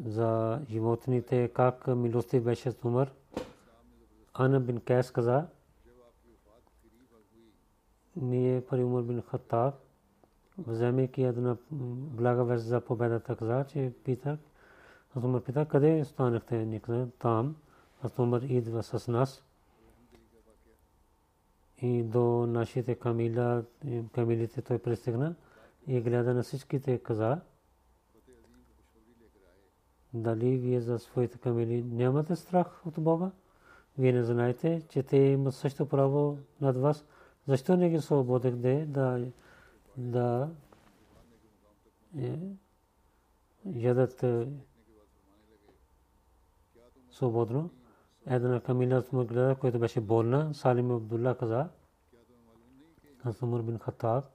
За 0.06 0.62
животните, 0.70 1.48
как 1.48 1.88
милости 1.88 2.40
беше 2.40 2.72
с 2.72 2.86
Умар. 2.86 3.12
Ана 4.34 4.60
бин 4.60 4.80
Кайс 4.80 5.12
каза, 5.12 5.48
ние 8.16 8.66
при 8.66 8.84
Умар 8.84 9.04
бин 9.04 9.22
Хаттаб, 9.22 9.76
вземайки 10.58 11.24
една 11.24 11.58
блага 11.72 12.44
вест 12.44 12.66
за 12.66 12.82
победата, 12.82 13.36
каза, 13.36 13.66
че 13.68 13.94
питах, 14.04 14.40
аз 15.16 15.24
Умар 15.24 15.42
пита, 15.42 15.66
къде 15.66 16.06
станахте? 16.06 16.66
Ние 16.66 16.80
каза, 16.80 17.08
там. 17.20 17.56
Аз 18.04 18.20
Умар 18.20 18.42
идва 18.42 18.84
с 18.84 19.08
нас. 19.08 19.44
И 21.82 22.04
до 22.04 22.48
нашите 22.48 22.96
камилите 24.14 24.62
той 24.62 24.80
пристигна 24.80 25.36
и 25.88 26.02
гледа 26.02 26.34
на 26.34 26.44
всичките 26.44 26.98
каза, 26.98 27.42
дали 30.14 30.58
вие 30.58 30.82
за 30.82 31.00
своите 31.00 31.38
камили 31.38 31.84
нямате 31.84 32.36
страх 32.36 32.86
от 32.86 32.94
Бога? 32.98 33.32
Вие 33.98 34.14
не 34.14 34.24
знаете, 34.24 34.82
че 34.90 35.04
те 35.04 35.18
имат 35.18 35.56
също 35.56 35.86
право 35.86 36.40
над 36.62 36.78
вас. 36.78 37.06
Защо 37.48 37.78
не 37.78 37.90
ги 37.90 38.02
свободихте 38.02 38.86
да, 38.86 39.26
да 39.98 40.50
е, 42.18 42.40
ядат 43.66 44.24
е, 44.24 44.48
свободно? 47.12 47.70
Една 48.26 48.60
камила 48.62 49.04
му 49.12 49.26
гледа, 49.26 49.56
която 49.56 49.80
беше 49.80 50.02
болна. 50.02 50.54
Салим 50.54 50.92
Абдулла 50.92 51.38
каза, 51.38 51.70
аз 53.24 53.42
Умар 53.42 53.62
бин 53.62 53.80
Хаттаб 53.80 54.26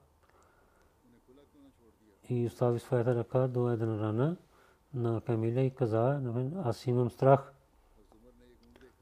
и 2.28 2.46
остави 2.46 2.78
своята 2.78 3.14
ръка 3.14 3.48
до 3.48 3.70
една 3.70 4.00
рана 4.00 4.36
на 4.94 5.20
Камиля 5.20 5.60
и 5.60 5.74
каза, 5.74 6.22
аз 6.64 6.86
имам 6.86 7.10
страх 7.10 7.52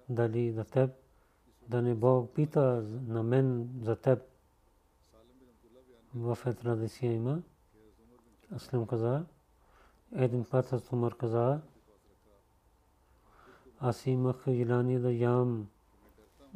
дали 0.08 0.52
за 0.52 0.64
теб, 0.64 0.90
да 1.68 1.82
не 1.82 1.94
Бог 1.94 2.34
пита 2.34 2.84
на 3.06 3.22
мен 3.22 3.70
за 3.82 3.96
теб. 3.96 4.22
В 6.14 6.38
традиция 6.60 7.12
има. 7.12 7.42
Аслим 8.54 8.86
каза, 8.86 9.24
един 10.14 10.44
път 10.44 10.72
аз 10.72 10.92
Умар 10.92 11.16
каза, 11.16 11.60
аз 13.80 14.06
имах 14.06 14.44
желание 14.48 14.98
да 14.98 15.12
ям 15.12 15.68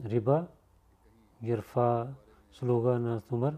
риба, 0.05 0.47
герфа 1.43 2.15
слуга 2.53 2.99
на 2.99 3.23
Умар, 3.31 3.57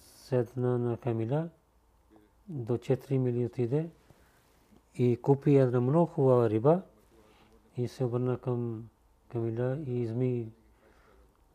седна 0.00 0.78
на 0.78 0.96
Камиля, 0.96 1.48
до 2.48 2.72
4 2.72 3.18
мили 3.18 3.46
отиде, 3.46 3.90
и 4.98 5.16
купи 5.16 5.56
една 5.56 5.80
много 5.80 6.06
хубава 6.06 6.50
риба 6.50 6.82
и 7.76 7.88
се 7.88 8.04
обърна 8.04 8.38
към 8.38 8.88
Камила 9.28 9.78
и 9.86 10.00
изми 10.00 10.52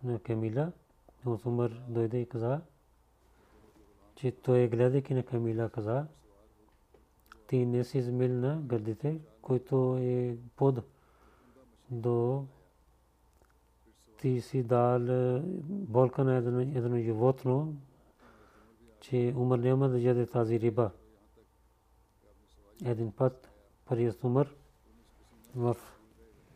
на 0.03 0.19
Камила. 0.19 0.71
Но 1.25 1.39
Умар 1.45 1.71
дойде 1.87 2.19
и 2.19 2.25
каза, 2.25 2.61
че 4.15 4.31
той 4.31 4.67
гледайки 4.67 5.13
на 5.13 5.23
Камила 5.23 5.69
каза, 5.69 6.05
ти 7.47 7.65
не 7.65 7.83
си 7.83 7.97
измил 7.97 8.33
на 8.33 8.61
гърдите, 8.61 9.19
който 9.41 9.97
е 9.99 10.37
под 10.55 10.79
до 11.91 12.45
ти 14.21 14.41
си 14.41 14.63
дал 14.63 14.99
болка 15.69 16.23
на 16.23 16.35
едно 16.35 16.97
животно, 16.97 17.73
че 18.99 19.33
умър 19.37 19.59
няма 19.59 19.89
да 19.89 19.99
яде 19.99 20.25
тази 20.25 20.59
риба 20.59 20.91
един 22.85 23.11
път 23.11 23.49
при 23.89 24.13
Умар 24.23 24.49
в 25.55 25.77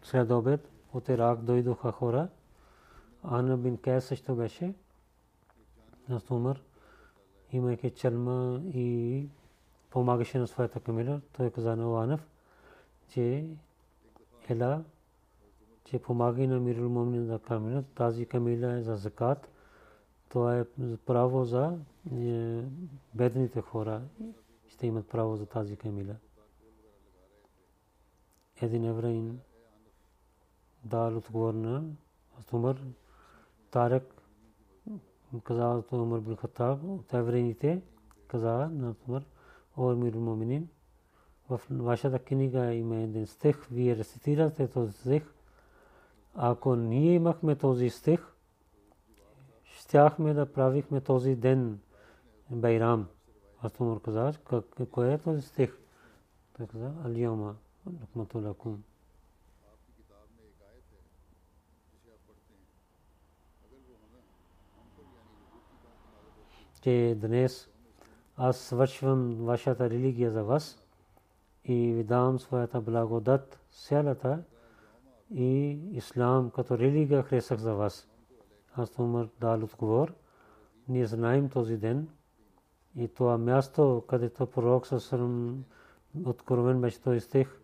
следобед 0.04 0.72
от 0.94 1.10
Ирак 1.10 1.42
дойдоха 1.42 1.92
хора. 1.92 2.28
Ана 3.24 3.58
бин 3.58 3.78
Кайс 3.78 4.06
също 4.06 4.36
беше 4.36 4.74
на 6.10 6.22
Умар, 6.30 6.62
имайки 7.52 7.90
чалма 7.90 8.60
и 8.74 9.28
помагаше 9.90 10.40
на 10.40 10.48
своята 10.48 10.80
камила. 10.80 11.22
Той 11.34 11.52
каза 11.52 11.76
на 11.76 11.92
Уанов, 11.92 12.28
че 13.10 13.48
ела, 14.50 14.84
че 15.84 16.00
помага 16.00 16.48
на 16.48 16.60
Мирул 16.60 16.90
Момнин 16.90 17.26
за 17.26 17.40
камила. 17.40 17.84
Тази 17.96 18.26
камила 18.26 18.74
е 18.74 18.82
за 18.82 18.96
закат. 18.96 19.50
Това 20.30 20.60
е 20.60 20.66
право 21.06 21.46
за 21.46 21.78
е, 22.16 22.62
бедните 23.14 23.62
хора 23.62 24.02
ще 24.78 24.88
имат 24.88 25.10
право 25.10 25.36
за 25.36 25.46
тази 25.46 25.78
камила. 25.78 26.16
Един 28.62 28.86
евреин 28.86 29.40
дал 30.84 31.18
отговор 31.18 31.54
на 31.54 31.84
Умар 32.54 32.84
Тарек 33.72 34.22
каза 35.44 35.68
от 35.68 35.92
Умар 35.92 36.20
бин 36.20 36.36
Хаттаб 36.36 36.84
от 36.84 37.14
евреините 37.14 37.82
каза 38.28 38.70
на 38.72 38.96
Умар 39.08 39.24
о 39.78 39.92
Амир 39.92 40.14
Муминин 40.14 40.70
в 41.50 41.62
вашата 41.70 42.20
книга 42.20 42.74
има 42.74 42.96
един 42.96 43.28
стих 43.28 43.68
вие 43.72 43.98
рецитирате 43.98 44.68
този 44.68 44.94
стих. 44.94 45.34
Ако 46.36 46.76
ние 46.76 47.14
имахме 47.14 47.56
този 47.56 47.90
стих 47.90 48.28
щяхме 49.64 50.34
да 50.34 50.54
правихме 50.54 51.02
този 51.02 51.36
ден 51.36 51.80
Байрам 52.50 53.08
Умар 53.80 54.02
каза, 54.02 54.34
кой 54.92 55.14
е 55.14 55.18
този 55.18 55.42
стих? 55.42 55.78
Той 56.58 56.68
каза, 56.68 56.92
Алиома, 57.06 57.56
Рахматулакум. 58.02 58.84
че 66.88 67.18
днес 67.22 67.70
аз 68.38 68.58
свършвам 68.58 69.36
вашата 69.36 69.90
религия 69.90 70.32
за 70.32 70.44
вас 70.44 70.80
и 71.64 71.94
ви 71.94 72.04
давам 72.04 72.40
своята 72.40 72.82
благодат, 72.82 73.60
сялата 73.72 74.44
и 75.34 75.80
ислам 75.92 76.50
като 76.50 76.78
религия 76.78 77.24
хресах 77.24 77.60
за 77.60 77.74
вас. 77.74 78.08
Аз 78.76 79.00
Умар 79.00 79.28
дал 79.40 79.64
отговор. 79.64 80.14
Ние 80.90 81.06
знаем 81.06 81.50
този 81.50 81.78
ден, 81.78 82.10
и 82.98 83.08
това 83.08 83.38
място, 83.38 84.04
където 84.08 84.46
пророк 84.46 84.88
Сасарам 84.88 85.64
откровен 86.26 86.82
беше 86.82 87.02
този 87.02 87.20
стих, 87.20 87.60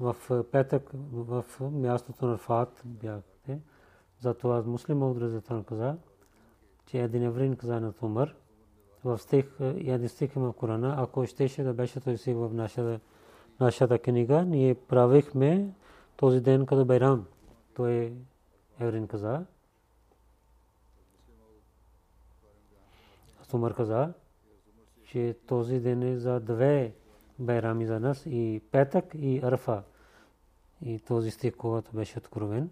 в 0.00 0.16
петък 0.52 0.90
в 1.12 1.44
мястото 1.60 2.26
на 2.26 2.36
Фат 2.36 2.82
бяхте. 2.84 3.58
Затова 4.20 4.62
муслим 4.62 4.98
Маудрезатан 4.98 5.64
каза, 5.64 5.96
че 6.86 7.02
един 7.02 7.22
еврин 7.22 7.56
каза 7.56 7.80
на 7.80 7.92
Умар, 8.02 8.34
в 9.04 9.18
стих, 9.18 9.46
един 9.60 10.08
стих 10.08 10.36
има 10.36 10.52
в 10.52 10.56
Корана, 10.56 10.94
ако 10.98 11.26
щеше 11.26 11.62
да 11.62 11.74
беше 11.74 12.00
този 12.00 12.16
стих 12.16 12.36
в 12.36 12.50
нашата, 12.54 13.00
нашата 13.60 13.98
книга, 13.98 14.44
ние 14.44 14.74
правихме 14.74 15.74
този 16.16 16.40
ден 16.40 16.66
като 16.66 16.84
Байрам. 16.84 17.26
Той 17.74 18.14
еврин 18.80 19.06
каза. 19.06 19.44
Умар 23.54 23.74
каза, 23.74 24.12
че 25.12 25.36
този 25.46 25.80
ден 25.80 26.02
е 26.02 26.16
за 26.16 26.40
две 26.40 26.94
байрами 27.38 27.86
за 27.86 28.00
нас 28.00 28.26
и 28.26 28.62
петък 28.70 29.04
и 29.14 29.40
арфа. 29.42 29.82
И 30.82 31.00
този 31.00 31.30
стих, 31.30 31.56
когато 31.56 31.96
беше 31.96 32.18
откровен, 32.18 32.70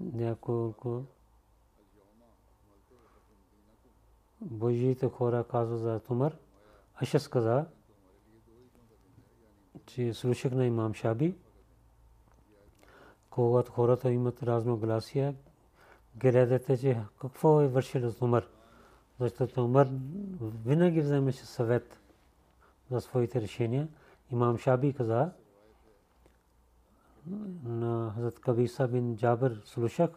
няколко 0.00 1.04
Божиите 4.40 5.08
хора 5.08 5.44
казва 5.50 5.78
за 5.78 6.00
Тумар. 6.00 6.36
Ашас 6.94 7.28
каза, 7.28 7.66
че 9.86 10.14
слушах 10.14 10.52
на 10.52 10.66
имам 10.66 10.94
Шаби, 10.94 11.34
когато 13.30 13.72
хората 13.72 14.12
имат 14.12 14.42
разногласия, 14.42 15.34
гледате, 16.16 16.78
че 16.78 17.00
какво 17.20 17.60
е 17.60 17.68
вършил 17.68 18.12
Умар. 18.20 18.53
Защото 19.20 19.64
Умар 19.64 19.88
винаги 20.66 21.00
вземеше 21.00 21.46
съвет 21.46 22.00
за 22.90 23.00
своите 23.00 23.40
решения. 23.40 23.88
Имам 24.30 24.58
Шаби 24.58 24.92
каза, 24.92 25.30
на 27.64 28.12
Хазрат 28.14 28.40
Кабиса 28.40 28.88
бин 28.88 29.16
Джабер 29.16 29.60
слушах, 29.64 30.10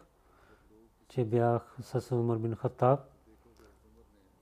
че 1.08 1.24
бях 1.24 1.76
с 1.80 2.14
Умар 2.14 2.38
бин 2.38 2.54
Хаттаб 2.54 3.00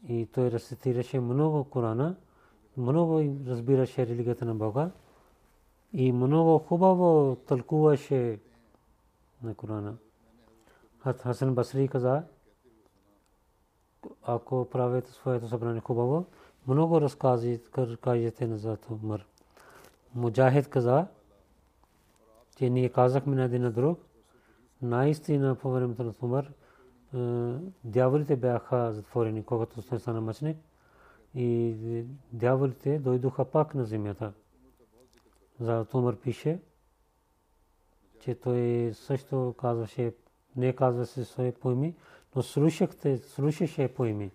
и 0.08 0.26
той 0.26 0.50
рецитираше 0.50 1.20
много 1.20 1.64
Корана, 1.64 2.16
много 2.76 3.36
разбираше 3.46 4.06
религията 4.06 4.44
на 4.44 4.54
Бога 4.54 4.90
и 5.92 6.12
много 6.12 6.58
хубаво 6.58 7.36
тълкуваше 7.36 8.40
на 9.42 9.54
Корана. 9.54 9.96
Хасан 10.98 11.54
Басри 11.54 11.88
каза, 11.88 12.22
ако 14.22 14.68
правите 14.70 15.10
своето 15.10 15.48
събрание 15.48 15.80
хубаво, 15.80 16.26
много 16.68 17.00
разкази 17.00 17.60
кажете 18.00 18.46
на 18.46 18.58
зад 18.58 18.86
Умар. 18.90 19.26
Муджахид 20.14 20.68
каза, 20.68 21.06
че 22.56 22.70
ние 22.70 22.88
казахме 22.88 23.36
на 23.36 23.44
един 23.44 23.62
на 23.62 23.70
друг, 23.70 24.00
наистина 24.82 25.54
по 25.54 25.70
времето 25.70 26.04
на 26.04 26.14
Умар, 26.22 26.52
дяволите 27.84 28.36
бяха 28.36 28.92
затворени, 28.92 29.44
когато 29.44 29.82
се 29.82 29.98
стана 29.98 30.20
мъчник 30.20 30.56
и 31.34 32.04
дяволите 32.32 32.98
дойдоха 32.98 33.44
пак 33.44 33.74
на 33.74 33.84
земята. 33.84 34.32
За 35.60 35.84
Тумър 35.84 36.16
пише, 36.16 36.60
че 38.20 38.34
той 38.34 38.90
също 38.94 39.54
казваше, 39.58 40.14
не 40.56 40.72
казваше 40.72 41.24
свои 41.24 41.52
поими, 41.52 41.94
но 42.36 42.42
слушахте, 42.42 43.18
слушаше 43.18 43.88
поими. 43.88 44.30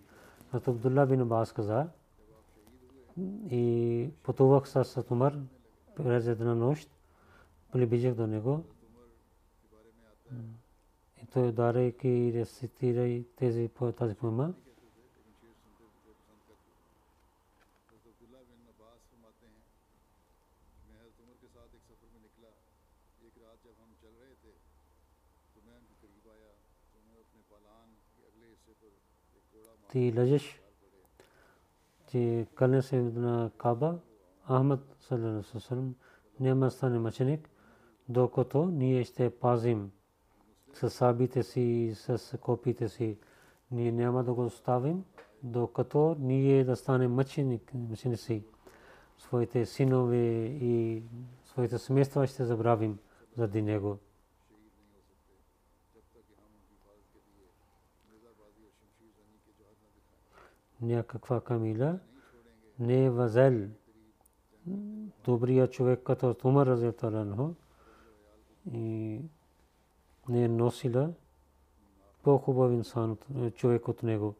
Зато 0.52 0.70
Абдулла 0.70 1.06
бин 1.06 1.20
Абас 1.20 1.52
каза 1.52 1.86
и 3.50 4.10
пътувах 4.22 4.68
с 4.68 5.04
Тумър 5.08 5.38
през 5.96 6.26
една 6.26 6.54
нощ, 6.54 6.90
приближих 7.72 8.14
до 8.14 8.26
него. 8.26 8.64
И 11.22 11.26
той 11.32 11.48
ударяйки 11.48 12.08
и 12.08 12.32
рецитирай 12.32 13.24
тази 13.36 14.14
поема. 14.20 14.54
Ти 29.92 30.14
лъжеш, 30.18 30.60
че 32.06 32.46
кълне 32.54 32.82
се 32.82 33.00
на 33.00 33.50
Каба, 33.58 33.98
Ахмад 34.46 34.96
саллалаху 35.00 35.58
няма 36.40 36.70
стане 36.70 36.98
мъченик, 36.98 37.50
докато 38.08 38.64
ние 38.64 39.04
ще 39.04 39.30
пазим 39.30 39.90
с 40.74 40.90
сабите 40.90 41.42
си, 41.42 41.92
с 41.94 42.38
копите 42.40 42.88
си. 42.88 43.18
Ние 43.70 43.92
няма 43.92 44.24
да 44.24 44.34
го 44.34 44.44
оставим, 44.44 45.04
докато 45.42 46.16
ние 46.18 46.64
да 46.64 46.76
стане 46.76 47.08
мъченик, 47.08 47.72
си. 48.16 48.44
Своите 49.18 49.66
синове 49.66 50.44
и 50.44 51.02
своите 51.44 51.78
семейства 51.78 52.26
ще 52.26 52.44
забравим 52.44 52.98
заради 53.36 53.62
него. 53.62 53.98
Някаква 60.82 61.40
камила, 61.40 61.98
не 62.78 63.04
е 63.04 63.10
възел 63.10 63.68
добрия 65.24 65.70
човек 65.70 66.00
като 66.04 66.34
Тумар 66.34 66.66
Разеталанхо 66.66 67.54
и 68.72 69.20
не 70.28 70.44
е 70.44 70.48
носила. 70.48 71.12
По-хубав 72.22 72.72
инсан 72.72 73.16
човек 73.54 73.88
от 73.88 74.02
него. 74.02 74.34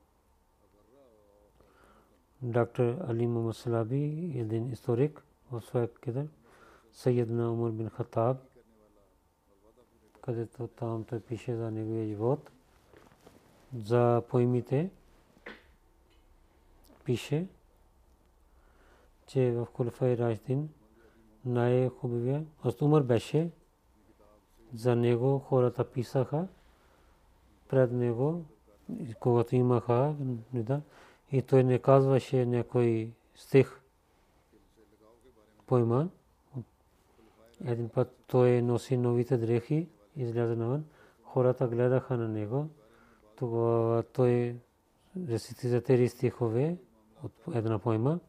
Доктор 2.43 2.97
Али 3.09 3.27
Мухаммад 3.27 3.57
Салаби, 3.57 4.33
един 4.37 4.73
историк 4.73 5.25
в 5.51 5.61
своя 5.61 5.95
китър, 5.95 6.27
Съйедна 6.93 7.53
Умар 7.53 7.71
бин 7.71 7.89
Хатаб, 7.89 8.37
където 10.23 10.69
там 10.69 11.05
той 11.05 11.21
пише 11.21 11.57
за 11.57 11.71
неговия 11.71 12.07
живот, 12.07 12.51
за 13.77 14.23
поимите, 14.29 14.91
пише, 17.05 17.47
че 19.27 19.53
в 19.53 19.67
Кулфай 19.73 20.17
Раjdin 20.17 20.67
най-хубавия 21.45 22.45
Умар 22.83 23.03
беше. 23.03 23.51
За 24.75 24.97
него 24.97 25.39
хората 25.39 25.85
писаха 25.91 26.49
пред 27.69 27.93
него, 27.93 28.45
когато 29.21 29.57
имаха 29.57 30.15
и 31.33 31.43
той 31.43 31.65
не 31.65 31.79
казваше 31.79 32.47
някой 32.47 33.13
стих 33.35 33.81
пойма. 35.67 36.09
Един 37.65 37.89
път 37.89 38.17
той 38.27 38.63
носи 38.63 38.97
новите 38.97 39.37
дрехи, 39.37 39.89
изляза 40.17 40.57
навън. 40.57 40.85
Хората 41.23 41.69
гледаха 41.69 42.17
на 42.17 42.29
него. 42.29 42.69
Тогава 43.37 44.03
той 44.03 44.57
рецитира 45.29 45.81
тези 45.81 46.09
стихове 46.09 46.77
от 47.23 47.33
една 47.55 47.79
поема. 47.79 48.21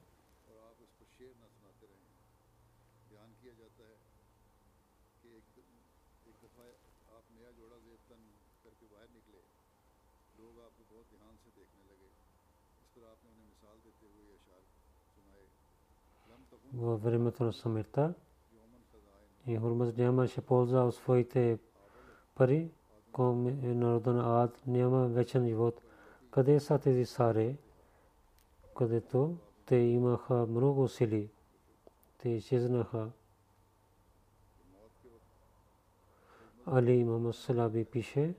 във 16.74 17.04
времето 17.04 17.44
на 17.44 17.54
смъртта 17.54 18.14
и 19.48 19.58
Хурмаз 19.58 19.98
нямаше 19.98 20.42
полза 20.42 20.82
от 20.82 20.96
своите 20.96 21.60
пари, 22.36 22.72
народа 23.64 24.14
на 24.14 24.44
Ад 24.44 24.62
няма 24.68 25.08
вечен 25.08 25.48
живот. 25.48 25.82
Къде 26.32 26.60
са 26.60 26.80
тези 26.80 27.06
саре? 27.06 27.56
Където 28.76 29.38
те 29.66 29.76
имаха 29.76 30.34
много 30.34 30.88
сили. 30.88 31.30
Те 32.18 32.30
изчезнаха. 32.30 33.10
Али 36.66 36.92
имам 36.92 37.34
Салаби 37.34 37.86
пише, 37.86 38.34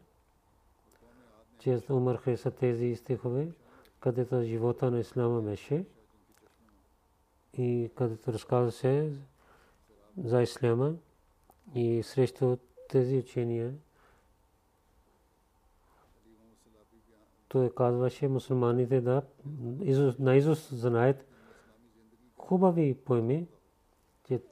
че 1.58 1.80
Умар 1.90 2.16
хареса 2.16 2.50
тези 2.50 2.96
стихове, 2.96 3.48
където 4.00 4.42
живота 4.42 4.90
на 4.90 5.00
Ислама 5.00 5.42
беше 5.42 5.84
и 7.52 7.90
където 7.94 8.32
разказва 8.32 8.72
се 8.72 9.12
за 10.24 10.42
Ислама 10.42 10.94
и 11.74 12.02
срещу 12.02 12.56
тези 12.88 13.16
учения 13.16 13.74
той 17.54 17.70
казваше 17.70 18.28
мусулманите 18.28 19.00
да 19.00 19.22
наизуст 20.18 20.78
знаят 20.78 21.26
хубави 22.38 22.94
поеми, 22.94 23.46
че 24.24 24.42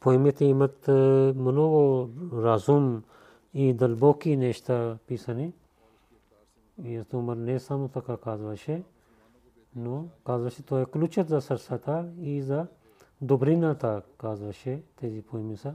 поемите 0.00 0.44
имат 0.44 0.88
много 1.36 2.08
разум 2.32 3.02
и 3.54 3.74
дълбоки 3.74 4.36
неща 4.36 4.98
писани. 5.06 5.52
И 6.84 7.02
Умар 7.12 7.36
не 7.36 7.60
само 7.60 7.88
така 7.88 8.16
казваше, 8.16 8.82
но 9.76 10.08
казваше, 10.26 10.62
той 10.62 10.82
е 10.82 10.86
ключът 10.86 11.28
за 11.28 11.40
сърцата 11.40 12.08
и 12.20 12.42
за 12.42 12.66
добрината, 13.20 14.02
казваше 14.18 14.82
тези 14.96 15.22
поеми 15.22 15.56
са. 15.56 15.74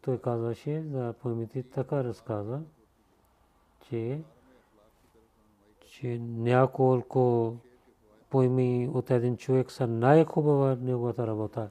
Той 0.00 0.18
казваше 0.18 0.82
за 0.82 1.14
поемите 1.22 1.62
така 1.62 2.04
разказва, 2.04 2.62
че 3.80 4.22
че 5.88 6.18
няколко 6.18 7.56
поеми 8.30 8.90
от 8.94 9.10
един 9.10 9.36
човек 9.36 9.70
са 9.70 9.86
най-хубава 9.86 10.76
неговата 10.80 11.26
работа. 11.26 11.70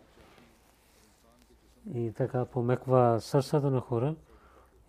И 1.94 2.12
така 2.12 2.46
помеква 2.46 3.22
сърцата 3.22 3.72
на 3.72 3.80
хора. 3.80 4.16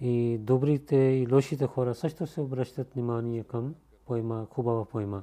И 0.01 0.39
добрите 0.41 0.97
и 0.97 1.27
лошите 1.33 1.67
хора 1.67 1.95
също 1.95 2.27
се 2.27 2.41
обръщат 2.41 2.95
внимание 2.95 3.45
към 3.45 3.75
поема, 4.07 4.47
хубава 4.51 4.85
поема. 4.85 5.23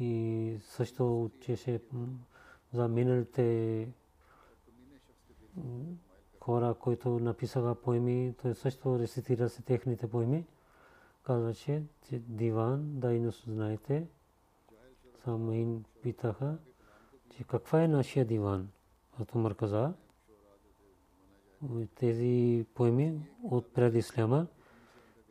И 0.00 0.56
също 0.60 1.24
учеше 1.24 1.80
за 2.72 2.88
миналите 2.88 3.88
хора, 6.44 6.74
които 6.74 7.08
написаха 7.08 7.74
поеми, 7.74 8.34
той 8.42 8.54
също 8.54 8.98
рецитира 8.98 9.48
се 9.48 9.62
техните 9.62 10.10
поеми. 10.10 10.44
Казваше, 11.22 11.82
диван, 12.12 13.00
да 13.00 13.12
и 13.12 13.30
знаете, 13.46 14.06
само 15.24 15.52
им 15.52 15.84
питаха, 16.02 16.58
че 17.30 17.44
каква 17.44 17.82
е 17.82 17.88
нашия 17.88 18.24
диван. 18.24 18.68
От 19.20 19.34
Умар 19.34 19.54
каза, 19.54 19.92
тези 21.94 22.66
поеми 22.74 23.28
от 23.42 23.74
пред 23.74 23.94
Исляма, 23.94 24.46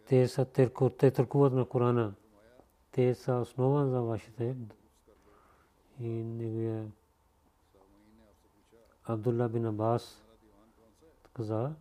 те 0.07 0.27
са 0.27 0.45
те 0.45 1.11
тълкуват 1.11 1.53
на 1.53 1.65
Корана. 1.65 2.13
Те 2.91 3.15
са 3.15 3.33
основа 3.33 3.87
за 3.87 4.01
вашите. 4.01 4.55
И 5.99 6.07
неговия 6.07 6.91
Абдулла 9.05 9.49
бин 9.49 9.65
Абас 9.65 10.22
каза, 11.33 11.73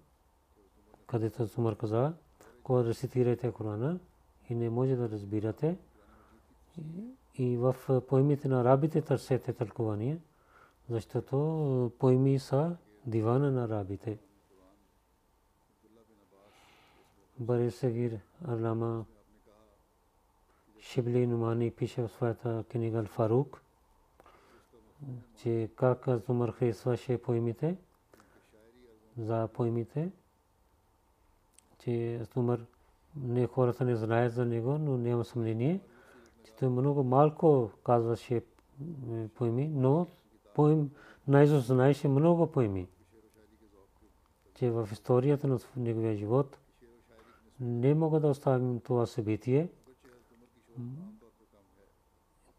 където 1.07 1.49
Умар 1.59 1.77
каза, 1.77 2.13
кога 2.63 2.85
рецитирате 2.85 3.53
Корана 3.53 3.99
и 4.49 4.55
не 4.55 4.71
може 4.71 4.97
да 4.97 5.11
разбирате, 5.11 5.79
и 7.35 7.57
в 7.57 7.77
поемите 8.09 8.49
на 8.49 8.61
арабите 8.61 9.03
търсете 9.03 9.53
тълкование, 9.53 10.19
защото 10.89 11.93
поеми 11.99 12.39
са 12.39 12.77
дивана 13.07 13.51
на 13.51 13.65
арабите. 13.65 14.19
Бари 17.39 17.71
Сагир 17.71 18.21
Алама 18.49 19.05
Шибли 20.81 21.27
Нумани 21.27 21.71
пише 21.71 22.03
в 22.03 22.09
своята 22.09 22.65
книга 22.69 23.05
Фарук, 23.05 23.63
че 25.37 25.71
как 25.77 26.09
Азумар 26.09 26.49
харесваше 26.49 27.23
поемите, 27.23 27.77
за 29.19 29.49
поемите, 29.49 30.11
че 31.79 32.19
Азумар 32.23 32.61
не 33.17 33.47
хората 33.47 33.85
не 33.85 33.97
знаят 33.97 34.33
за 34.33 34.45
него, 34.45 34.79
но 34.79 34.99
няма 34.99 35.25
съмнение– 35.25 35.81
че 36.45 36.53
той 36.53 36.69
много 36.69 37.05
малко 37.05 37.71
казваше 37.85 38.37
е, 38.37 38.43
поеми, 39.29 39.69
но 39.69 40.07
поем 40.55 40.91
най-зо 41.29 41.61
знаеше 41.61 42.09
много 42.09 42.47
поеми. 42.47 42.89
Че 44.55 44.71
в 44.71 44.89
историята 44.93 45.49
на 45.49 45.59
неговия 45.77 46.17
живот 46.17 46.59
не 47.61 47.95
мога 47.95 48.21
да 48.21 48.29
оставим 48.29 48.81
това 48.81 49.07
събитие. 49.07 49.69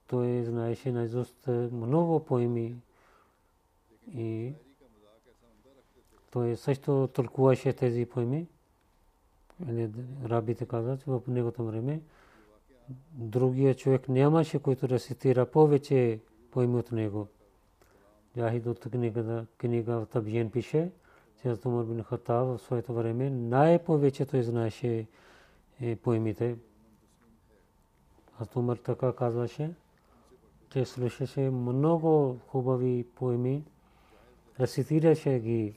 Той 0.07 0.43
знаеше 0.43 0.91
наизуст 0.91 1.47
много 1.71 2.25
поеми 2.25 2.81
и 4.13 4.53
той 6.33 6.55
също 6.55 7.09
тълкуваше 7.13 7.73
тези 7.73 8.05
поеми. 8.05 8.47
Рабите 10.25 10.65
казват, 10.65 11.03
в 11.03 11.21
неговото 11.27 11.65
време 11.65 12.01
другия 13.11 13.75
човек 13.75 14.09
нямаше, 14.09 14.59
който 14.59 14.89
рецитира 14.89 15.45
повече 15.45 16.19
поеми 16.51 16.75
от 16.75 16.91
него. 16.91 17.27
Яхид 18.35 18.65
от 18.65 18.79
книга 19.57 19.99
в 19.99 20.05
Табиен 20.05 20.51
пише, 20.51 20.91
че 21.41 21.55
Умар 21.65 21.83
бин 21.83 22.03
Хатаб 22.03 22.47
в 22.47 22.59
своето 22.59 22.93
време 22.93 23.29
най-повече 23.29 24.25
той 24.25 24.43
знаеше 24.43 25.07
е, 25.81 25.95
поемите. 25.95 26.55
Аз 28.39 28.55
Умар 28.55 28.77
така 28.77 29.13
казваше, 29.13 29.71
че 30.69 30.85
слушаше 30.85 31.41
много 31.41 32.39
хубави 32.47 33.05
поеми, 33.15 33.63
рецитираше 34.59 35.39
ги 35.39 35.73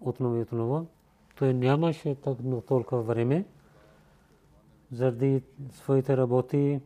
отново 0.00 0.36
и 0.36 0.42
отново. 0.42 0.86
Той 1.36 1.54
нямаше 1.54 2.16
толкова 2.66 3.02
време 3.02 3.44
заради 4.92 5.42
своите 5.72 6.16
работи, 6.16 6.80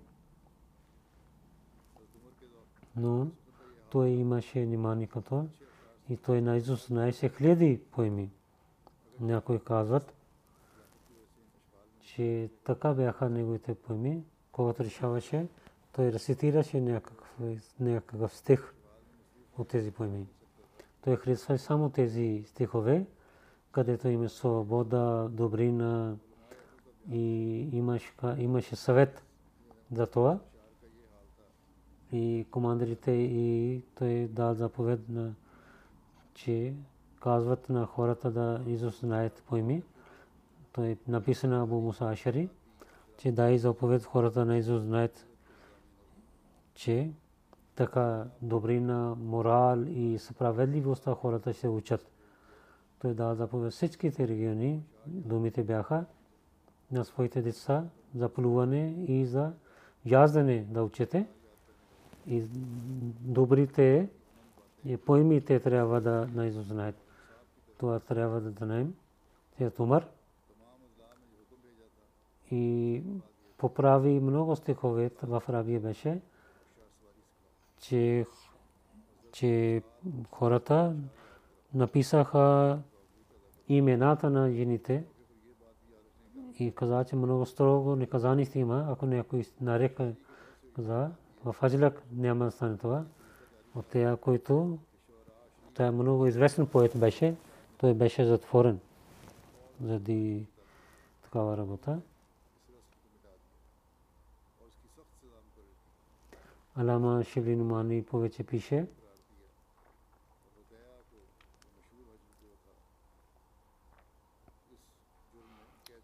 но 2.97 3.27
той 3.91 4.09
имаше 4.09 4.65
внимание 4.65 5.07
като 5.07 5.47
и 6.11 6.17
той 6.17 6.41
наизуст 6.41 6.87
знаеше 6.87 7.29
хиляди 7.29 7.81
поеми. 7.91 8.31
Някои 9.21 9.61
казват, 9.61 10.15
че 12.01 12.51
така 12.65 12.95
бяха 12.95 13.31
неговите 13.31 13.75
поеми, 13.75 14.25
когато 14.53 14.85
решаваше, 14.85 15.47
той 15.93 16.13
рецитираше 16.13 16.81
някакъв, 16.81 17.39
някакъв 17.81 18.37
стих 18.37 18.75
от 19.59 19.69
тези 19.69 19.91
поеми. 19.91 20.27
Той 21.07 21.17
харесва 21.17 21.59
само 21.59 21.91
тези 21.91 22.45
стихове, 22.47 23.07
където 23.73 24.09
има 24.09 24.29
свобода, 24.29 25.29
добрина, 25.31 26.17
и 27.11 27.59
имаш, 27.73 28.13
имаше 28.39 28.77
съвет 28.77 29.25
за 29.93 30.07
това. 30.07 30.39
И 32.13 32.47
командирите 32.51 33.11
и 33.11 33.83
той 33.95 34.29
дал 34.29 34.55
заповед 34.55 35.09
на 35.09 35.35
че 36.35 36.75
казват 37.21 37.69
на 37.69 37.87
хората 37.87 38.31
да 38.31 38.63
Исус 38.67 39.01
знаят 39.01 39.43
поеми. 39.47 39.83
Той 40.73 40.87
е 40.87 40.97
написано 41.09 41.63
Абу 41.63 41.81
Муса 41.81 42.05
Ашари, 42.05 42.49
че 43.19 43.33
дай 43.33 43.59
заповед 43.59 44.05
хората 44.05 44.45
на 44.45 44.59
Исус 44.59 44.83
знаят, 44.83 45.27
че 46.75 47.11
така 47.77 48.25
добрина, 48.43 49.15
морал 49.19 49.83
и 49.87 50.19
справедливостта 50.19 51.15
хората 51.15 51.53
ще 51.53 51.69
учат. 51.69 52.11
Той 52.99 53.15
дал 53.15 53.35
заповед 53.35 53.73
всичките 53.73 54.29
региони, 54.29 54.83
думите 55.07 55.63
бяха, 55.63 56.05
на 56.93 57.05
своите 57.05 57.43
деца 57.43 57.85
за 58.15 58.29
плуване 58.29 59.05
и 59.09 59.27
за 59.27 59.53
яздане 60.05 60.67
да 60.71 60.83
учете. 60.83 61.27
И 62.27 62.45
добрите 63.21 64.09
поемите 65.07 65.61
трябва 65.61 66.01
да 66.01 66.29
наизуст 66.35 66.69
знаят. 66.69 66.97
Това 67.79 68.01
трябва 68.01 68.41
да 68.41 68.51
знаем. 68.51 68.95
Тя 69.59 69.71
Умар. 69.79 70.09
И 72.51 73.03
поправи 73.59 74.21
много 74.21 74.57
стихове 74.57 75.11
в 75.23 75.43
Арабия 75.49 75.81
беше, 75.81 76.21
че, 77.81 78.27
че 79.33 79.83
хората 80.31 80.95
написаха 81.75 82.79
имената 83.69 84.31
на 84.31 84.53
жените, 84.53 85.05
и 86.59 86.73
каза, 86.73 87.05
че 87.05 87.17
много 87.17 87.47
строго 87.47 87.97
наказание 87.97 88.45
ще 88.45 88.59
има, 88.59 88.87
ако 88.91 89.07
някой 89.07 89.45
нарека 89.61 90.13
каза, 90.77 91.11
в 91.45 91.57
Хаджлак 91.61 92.03
няма 92.13 92.45
да 92.45 92.51
стане 92.51 92.77
това. 92.77 93.05
От 93.75 93.87
тея, 93.87 94.17
който 94.17 94.79
той 95.75 95.87
е 95.87 95.91
много 95.91 96.27
известен 96.27 96.67
поет 96.67 96.99
беше, 96.99 97.35
той 97.79 97.95
беше 97.95 98.25
затворен 98.25 98.81
заради 99.81 100.47
такава 101.23 101.57
работа. 101.57 101.99
Алама 106.77 107.25
Шибли 107.25 107.57
Нумани 107.57 108.03
повече 108.03 108.45
пише, 108.45 108.87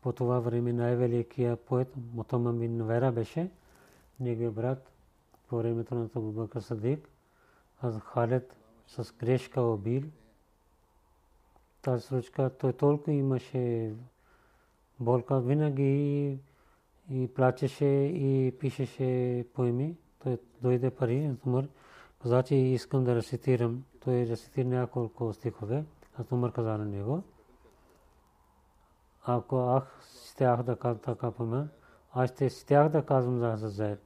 По 0.02 0.12
това 0.12 0.40
време 0.40 0.72
най-великият 0.72 1.60
поет 1.60 1.88
Мутамам 2.14 2.58
бин 2.58 2.86
Вера 2.86 3.12
беше 3.12 3.50
неговия 4.20 4.50
брат 4.50 4.92
по 5.48 5.56
времето 5.56 5.94
на 5.94 6.08
Абу 6.16 6.60
Садик. 6.60 7.08
Аз 7.82 8.00
Халет 8.00 8.56
с 8.86 9.12
грешка 9.18 9.62
убил. 9.62 10.02
Тази 11.82 12.06
случка 12.06 12.50
той 12.58 12.72
толкова 12.72 13.12
имаше 13.12 13.92
болка 15.00 15.40
винаги 15.40 16.38
и 17.10 17.28
плачеше 17.34 17.86
и 18.14 18.54
пишеше 18.60 19.44
поеми. 19.54 19.96
Дойде 20.62 20.90
пари, 20.90 21.30
Умар 21.46 21.64
каза, 22.22 22.42
че 22.42 22.54
искам 22.54 23.04
да 23.04 23.14
рецитирам. 23.14 23.84
Той 24.04 24.26
рецитира 24.26 24.68
няколко 24.68 25.32
стихове. 25.32 25.84
Аз 26.18 26.32
Умар 26.32 26.52
каза 26.52 26.78
на 26.78 26.84
него 26.84 27.22
ако 29.24 29.56
ах 29.56 30.00
стях 30.02 30.62
да 30.62 30.76
поме, 31.36 31.68
аз 32.12 32.30
ще 32.30 32.50
стях 32.50 32.88
да 32.88 33.06
казвам 33.06 33.56
за 33.56 33.68
Зайд. 33.68 33.98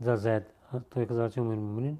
За 0.00 0.16
Зайд. 0.16 0.54
Той 0.90 1.06
каза, 1.06 1.30
че 1.30 1.40
Мумин, 1.40 1.98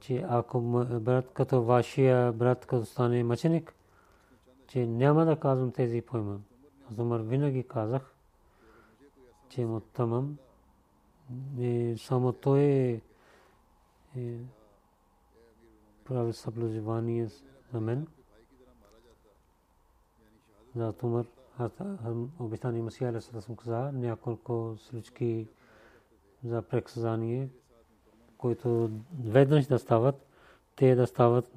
че 0.00 0.24
ако 0.28 0.60
брат 1.00 1.30
като 1.34 1.62
вашия 1.62 2.32
брат 2.32 2.66
като 2.66 2.84
стане 2.84 3.24
мъченик, 3.24 3.74
че 4.66 4.86
няма 4.86 5.24
да 5.24 5.36
казвам 5.36 5.72
тези 5.72 6.00
поема. 6.00 6.40
Аз 6.90 6.98
Умар 6.98 7.20
винаги 7.20 7.62
казах, 7.68 8.14
че 9.48 9.64
му 9.64 9.80
тамам, 9.80 10.36
само 11.98 12.32
той 12.32 12.60
е, 12.60 13.00
е 14.16 14.36
прави 16.04 16.32
съблюдение 16.32 17.28
за 17.72 17.80
мен. 17.80 18.06
За 20.76 20.92
Тумар, 20.92 21.24
обещани 22.38 22.82
Масия 22.82 23.10
Алисата 23.10 23.42
съм 23.42 23.56
каза, 23.56 23.92
няколко 23.92 24.74
случки 24.78 25.48
за 26.44 26.62
прексъзнание, 26.62 27.48
които 28.38 28.90
веднъж 29.24 29.66
да 29.66 29.78
стават, 29.78 30.26
те 30.76 30.94
да 30.94 31.06
стават 31.06 31.52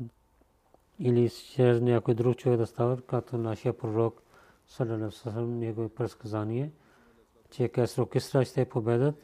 или 0.99 1.29
чрез 1.29 1.81
някой 1.81 2.13
друг 2.13 2.37
човек 2.37 2.57
да 2.57 2.67
стават, 2.67 3.05
като 3.05 3.37
нашия 3.37 3.77
пророк, 3.77 4.21
салалалаху 4.67 5.41
негово 5.41 5.89
предсказание, 5.89 6.71
че 7.49 7.69
Кесро 7.69 8.05
Кисра 8.05 8.45
ще 8.45 8.69
победат, 8.69 9.15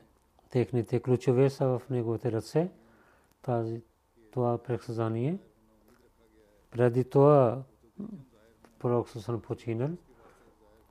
техните 0.52 1.00
ключове 1.00 1.50
са 1.50 1.66
в 1.66 1.82
неговите 1.90 2.32
ръце. 2.32 2.72
Тази, 3.42 3.82
това 4.32 4.58
предсказание. 4.58 5.38
Преди 6.72 7.04
това 7.04 7.64
пророк 8.80 9.10
Сусан 9.10 9.42
починал. 9.42 9.90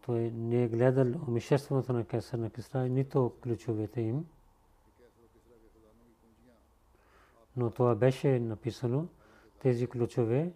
Той 0.07 0.31
не 0.31 0.65
е 0.65 0.69
гледал 0.69 1.21
умишеството 1.29 1.93
на 1.93 2.05
Кесър 2.05 2.39
на 2.39 2.51
Кисра, 2.51 2.89
нито 2.89 3.33
ключовете 3.43 4.01
им. 4.01 4.27
Но 7.57 7.71
това 7.71 7.95
беше 7.95 8.41
написано, 8.41 9.07
тези 9.59 9.87
ключове, 9.87 10.53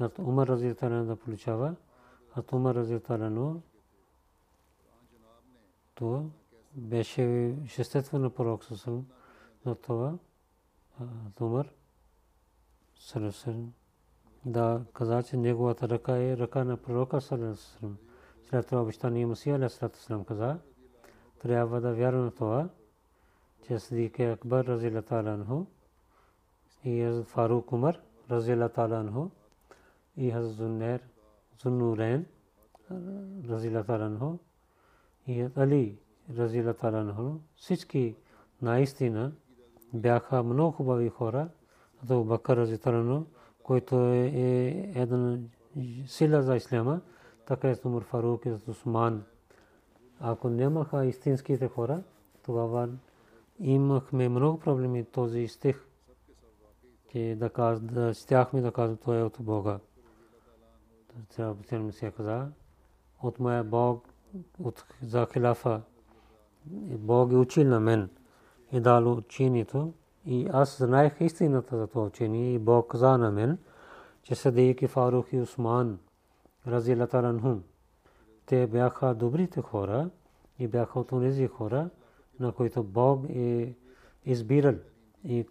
от 0.00 0.18
Умар 0.18 0.46
Разиталан 0.46 1.06
да 1.06 1.16
получава, 1.16 1.74
от 2.36 2.52
Умар 2.52 2.74
Разиталан 2.74 3.62
то 5.94 6.30
беше 6.74 7.54
шестето 7.66 8.18
на 8.18 8.30
пророк 8.30 8.64
Сусалам 8.64 9.06
на 9.66 9.74
това 9.74 10.18
Умар 11.40 11.68
Салесалам 12.98 13.72
да 14.44 14.84
каза, 14.92 15.22
че 15.22 15.36
неговата 15.36 15.88
ръка 15.88 16.16
е 16.16 16.36
ръка 16.36 16.64
на 16.64 16.76
пророка 16.76 17.20
Салесалам. 17.20 17.96
След 18.42 18.66
това 18.66 18.82
обещание 18.82 19.26
Масия 19.26 19.56
Алесалам 19.56 20.24
каза, 20.24 20.58
трябва 21.38 21.80
да 21.80 21.94
вярваме 21.94 22.30
в 22.30 22.34
това, 22.34 22.68
че 23.66 23.78
Садик 23.78 24.20
Акбар 24.20 24.64
Разилаталанху 24.64 25.64
и 26.84 27.22
Фарук 27.26 27.72
Умар 27.72 28.00
Разилаталанху 28.30 29.28
и 30.16 30.30
Хазрат 30.30 30.54
Зуннер, 30.54 31.00
Зуннурен, 31.62 32.26
Разилаталанху, 33.48 34.38
и 35.26 35.48
Али, 35.56 35.98
Разилаталанху, 36.38 37.38
всички 37.56 38.16
наистина 38.62 39.32
бяха 39.94 40.42
много 40.42 40.72
хубави 40.72 41.08
хора, 41.08 41.48
като 42.00 42.24
Бакър 42.24 42.56
Разилаталанху, 42.56 43.24
който 43.62 43.96
е, 43.96 44.26
е 44.26 44.68
един 44.94 45.50
сила 46.06 46.42
за 46.42 46.56
исляма, 46.56 47.00
така 47.46 47.70
е 47.70 47.76
Умар 47.84 48.02
Фарук 48.02 48.46
и 48.46 48.50
Усман. 48.68 49.24
Ако 50.20 50.48
нямаха 50.48 51.06
истинските 51.06 51.68
хора, 51.68 52.02
тогава 52.42 52.88
имахме 53.58 54.28
много 54.28 54.58
проблеми 54.58 55.04
този 55.04 55.48
стих, 55.48 55.86
че 57.12 57.36
да, 57.38 57.50
каз, 57.50 57.80
да 57.80 58.14
стяхме 58.14 58.60
да 58.60 58.72
кажем, 58.72 58.96
това 58.96 59.18
е 59.18 59.22
от 59.22 59.36
Бога. 59.40 59.78
Трябва 61.36 61.92
се 61.92 62.10
каза, 62.10 62.48
от 63.22 63.38
моя 63.38 63.64
Бог, 63.64 64.08
от 64.62 64.84
за 65.02 65.26
хилафа, 65.32 65.82
Бог 66.98 67.32
е 67.32 67.36
учил 67.36 67.68
на 67.68 67.80
мен. 67.80 68.10
И 68.72 68.80
дал 68.80 69.12
учението. 69.12 69.92
И 70.26 70.48
аз 70.52 70.78
знаех 70.78 71.20
истината 71.20 71.78
за 71.78 71.86
това 71.86 72.04
учение. 72.04 72.54
И 72.54 72.58
Бог 72.58 72.90
каза 72.90 73.18
на 73.18 73.30
мен, 73.30 73.58
че 74.22 74.34
Садик 74.34 74.82
и 74.82 74.86
Фарух 74.86 75.32
и 75.32 75.40
Усман, 75.40 75.98
разилата 76.66 77.22
ранхум, 77.22 77.62
те 78.46 78.66
бяха 78.66 79.14
добрите 79.14 79.62
хора 79.62 80.10
и 80.58 80.68
бяха 80.68 81.00
от 81.00 81.08
тези 81.08 81.46
хора, 81.46 81.90
на 82.40 82.52
които 82.52 82.82
Бог 82.82 83.24
е 83.28 83.74
избирал. 84.24 84.74
И 85.24 85.46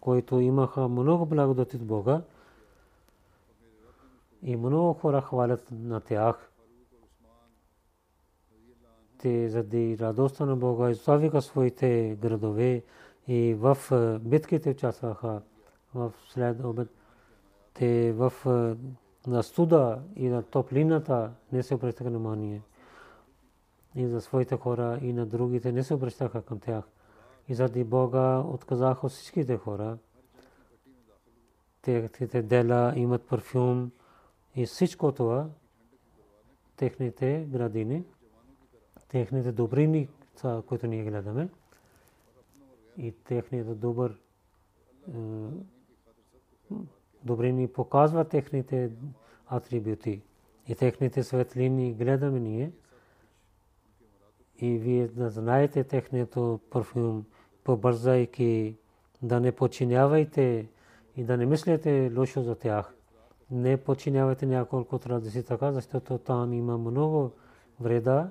които 0.00 0.40
имаха 0.40 0.88
много 0.88 1.26
благодати 1.26 1.76
от 1.76 1.86
Бога. 1.86 2.22
И 4.42 4.56
много 4.56 4.92
хора 4.92 5.20
хвалят 5.20 5.66
на 5.70 6.00
тях. 6.00 6.51
Те 9.22 9.48
заради 9.48 9.98
радостта 10.00 10.46
на 10.46 10.56
Бога 10.56 10.90
изоставиха 10.90 11.42
своите 11.42 12.18
градове 12.22 12.82
и 13.28 13.54
в 13.54 13.78
битките 14.20 14.70
участваха 14.70 15.42
в 15.94 16.12
след 16.28 16.64
обед. 16.64 16.88
Те 17.74 18.12
в 18.12 18.32
на 19.26 19.42
студа 19.42 20.02
и 20.16 20.28
на 20.28 20.42
топлината 20.42 21.30
не 21.52 21.62
се 21.62 21.74
обръщаха 21.74 22.10
внимание. 22.10 22.62
И 23.94 24.06
за 24.06 24.20
своите 24.20 24.56
хора 24.56 24.98
и 25.02 25.12
на 25.12 25.26
другите 25.26 25.72
не 25.72 25.82
се 25.82 25.94
обръщаха 25.94 26.42
към 26.42 26.58
тях. 26.58 26.84
И 27.48 27.54
заради 27.54 27.84
Бога 27.84 28.38
отказаха 28.38 29.08
всичките 29.08 29.56
хора. 29.56 29.98
Техните 31.82 32.42
дела 32.42 32.92
имат 32.96 33.22
парфюм, 33.22 33.90
и 34.56 34.66
всичко 34.66 35.12
това, 35.12 35.46
техните 36.76 37.46
градини, 37.50 38.04
техните 39.12 39.52
добрини, 39.52 40.08
които 40.66 40.86
ние 40.86 41.04
гледаме, 41.04 41.48
и 42.96 43.12
техните 43.12 43.74
добър 43.74 44.18
добрини 47.24 47.68
показва 47.68 48.24
техните 48.24 48.90
атрибути. 49.46 50.22
И 50.68 50.74
техните 50.74 51.22
светлини 51.22 51.94
гледаме 51.94 52.40
ние. 52.40 52.72
И 54.58 54.78
вие 54.78 55.08
да 55.08 55.30
знаете 55.30 55.84
техният 55.84 56.38
парфюм, 56.70 57.24
побързайки 57.64 58.76
да 59.22 59.40
не 59.40 59.52
подчинявайте 59.52 60.68
и 61.16 61.24
да 61.24 61.36
не 61.36 61.46
мислите 61.46 62.12
лошо 62.16 62.42
за 62.42 62.54
тях. 62.54 62.94
Не 63.50 63.76
починявайте 63.76 64.46
няколко 64.46 64.98
традиции 64.98 65.42
така, 65.42 65.72
защото 65.72 66.18
там 66.18 66.52
има 66.52 66.78
много 66.78 67.30
вреда, 67.80 68.30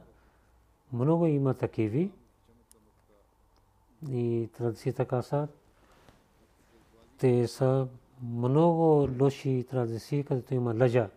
много 0.94 1.26
има 1.26 1.54
такиви. 1.54 2.12
И 4.10 4.50
традиции 4.58 4.94
така 4.94 5.22
са. 5.22 5.48
Те 7.18 7.48
са 7.48 7.88
много 8.24 9.10
лоши 9.22 9.66
традиции, 9.70 10.24
където 10.24 10.54
има 10.54 10.76
лъжа. 10.80 11.10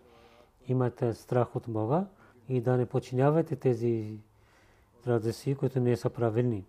Имате 0.69 1.15
страх 1.15 1.57
от 1.57 1.65
Бога 1.69 2.07
и 2.49 2.61
да 2.61 2.77
не 2.77 2.87
починявате 2.87 3.57
тези 3.57 4.19
традиции, 5.05 5.55
които 5.55 5.81
не 5.81 5.97
са 5.97 6.11
правилни. 6.11 6.65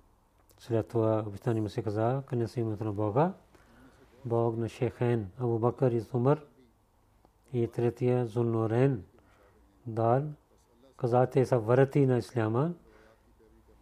След 0.60 0.88
това 0.88 1.24
обещание 1.28 1.62
му 1.62 1.70
се 1.70 1.82
каза, 1.82 2.24
къде 2.26 2.48
са 2.48 2.60
името 2.60 2.84
на 2.84 2.94
Бога. 2.94 3.34
Бог 4.26 4.58
на 4.58 4.70
Шехен, 4.70 5.30
Абу 5.40 5.60
Бакър 5.60 5.92
и 5.92 6.04
Умар– 6.14 6.42
и 7.56 7.68
третия 7.68 8.26
Зулнурен 8.26 9.04
Дал 9.88 10.24
каза, 10.98 11.28
са 11.46 11.60
врати 11.60 12.06
на 12.06 12.18
Исляма 12.18 12.74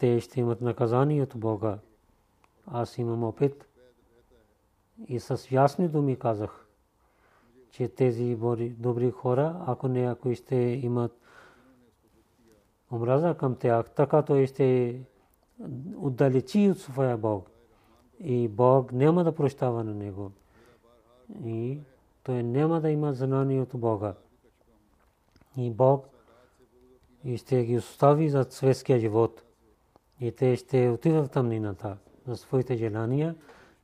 те 0.00 0.20
ще 0.20 0.40
имат 0.40 0.60
наказание 0.60 1.22
от 1.22 1.32
Бога. 1.36 1.78
Аз 2.66 2.98
имам 2.98 3.24
опит 3.24 3.66
и 5.08 5.20
с 5.20 5.50
ясни 5.50 5.88
думи 5.88 6.18
казах, 6.18 6.66
че 7.70 7.88
тези 7.88 8.36
добри 8.78 9.10
хора, 9.10 9.64
ако 9.66 9.86
ако 9.86 10.34
ще 10.34 10.56
имат 10.56 11.20
омраза 12.92 13.34
към 13.34 13.56
тях, 13.56 13.90
така 13.90 14.22
той 14.22 14.46
ще 14.46 15.00
отдалечи 15.96 16.70
от 16.70 16.78
своя 16.78 17.16
Бог. 17.16 17.50
И 18.20 18.48
Бог 18.48 18.92
няма 18.92 19.24
да 19.24 19.34
прощава 19.34 19.84
на 19.84 19.94
него. 19.94 20.32
И 21.44 21.78
той 22.22 22.42
няма 22.42 22.80
да 22.80 22.90
има 22.90 23.12
знание 23.12 23.62
от 23.62 23.70
Бога. 23.74 24.14
И 25.56 25.70
Бог 25.70 26.06
ще 27.36 27.64
ги 27.64 27.76
остави 27.76 28.28
за 28.28 28.46
светския 28.50 28.98
живот. 28.98 29.42
И 30.20 30.32
те 30.32 30.56
ще 30.56 30.88
отидат 30.88 31.26
в 31.26 31.30
тъмнината 31.30 31.96
за 32.26 32.36
своите 32.36 32.76
желания 32.76 33.34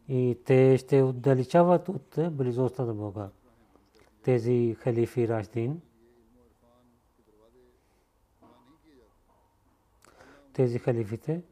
и 0.09 0.39
те 0.45 0.79
ще 0.79 1.03
отдалечават 1.03 1.89
от 1.89 2.19
близостта 2.31 2.85
на 2.85 2.95
Бога. 2.95 3.29
Тези 4.23 4.77
халифи 4.81 5.29
Рашдин, 5.29 5.81
тези 10.53 10.79
халифите, 10.79 11.43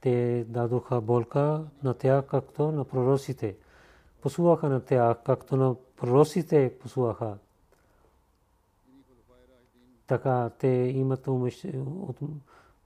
те 0.00 0.44
дадоха 0.48 1.00
болка 1.00 1.64
на 1.82 1.94
тях, 1.94 2.26
както 2.26 2.72
на 2.72 2.84
пророците. 2.84 3.56
Посуваха 4.20 4.68
на 4.68 4.80
тях, 4.80 5.16
както 5.24 5.56
на 5.56 5.76
пророците 5.96 6.78
посуваха. 6.80 7.38
Така 10.06 10.50
те 10.58 10.68
имат 10.68 11.28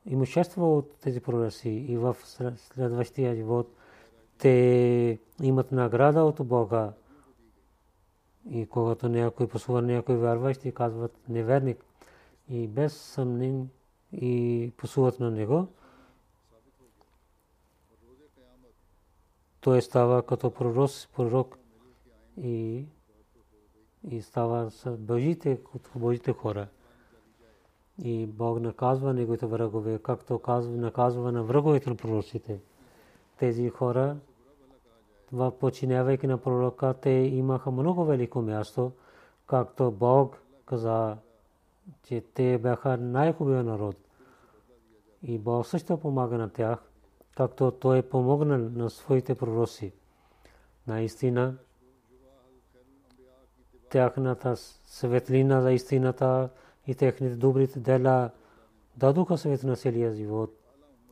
имущество 0.06 0.78
от 0.78 0.96
тези 1.00 1.20
пророци 1.20 1.68
и 1.68 1.96
в 1.96 2.16
следващия 2.56 3.34
живот 3.34 3.76
те 4.38 5.18
имат 5.42 5.72
награда 5.72 6.22
от 6.22 6.46
Бога. 6.46 6.92
И 8.50 8.66
когато 8.66 9.08
някой 9.08 9.48
посува 9.48 9.82
някой 9.82 10.16
вярващ 10.16 10.64
и 10.64 10.72
казват 10.72 11.16
неверник 11.28 11.84
и 12.48 12.66
без 12.66 12.96
съмнение 12.96 13.66
и 14.12 14.72
посуват 14.76 15.20
на 15.20 15.30
него, 15.30 15.68
той 19.60 19.82
става 19.82 20.22
като 20.26 20.50
пророк, 20.50 20.90
пророк 21.16 21.58
и, 22.42 22.84
и 24.10 24.22
става 24.22 24.70
с 24.70 24.96
Божите, 24.96 25.60
Божите 25.94 26.32
хора. 26.32 26.68
И 28.02 28.26
Бог 28.26 28.60
наказва 28.60 29.14
неговите 29.14 29.46
врагове, 29.46 29.98
както 29.98 30.40
наказва 30.68 31.32
на 31.32 31.42
враговете 31.42 31.90
на 31.90 31.96
пророците. 31.96 32.60
Тези 33.38 33.68
хора, 33.68 34.16
починявайки 35.60 36.26
на 36.26 36.38
пророка, 36.38 36.94
те 36.94 37.10
имаха 37.10 37.70
много 37.70 38.04
велико 38.04 38.42
място, 38.42 38.92
както 39.46 39.90
Бог 39.90 40.42
каза, 40.66 41.16
че 42.02 42.24
те 42.34 42.58
бяха 42.58 42.96
най-хубавия 42.96 43.64
народ. 43.64 43.96
И 45.22 45.38
Бог 45.38 45.66
също 45.66 45.98
помага 45.98 46.38
на 46.38 46.48
тях 46.48 46.78
както 47.36 47.70
той 47.70 48.02
помогна 48.02 48.58
на 48.58 48.90
своите 48.90 49.34
пророци. 49.34 49.92
Наистина, 50.86 51.56
тяхната 53.90 54.56
светлина 54.56 55.60
за 55.60 55.72
истината 55.72 56.48
и 56.86 56.94
техните 56.94 57.36
добрите 57.36 57.80
дела 57.80 58.30
дадоха 58.96 59.38
свет 59.38 59.62
на 59.62 59.76
целия 59.76 60.12
живот 60.12 60.54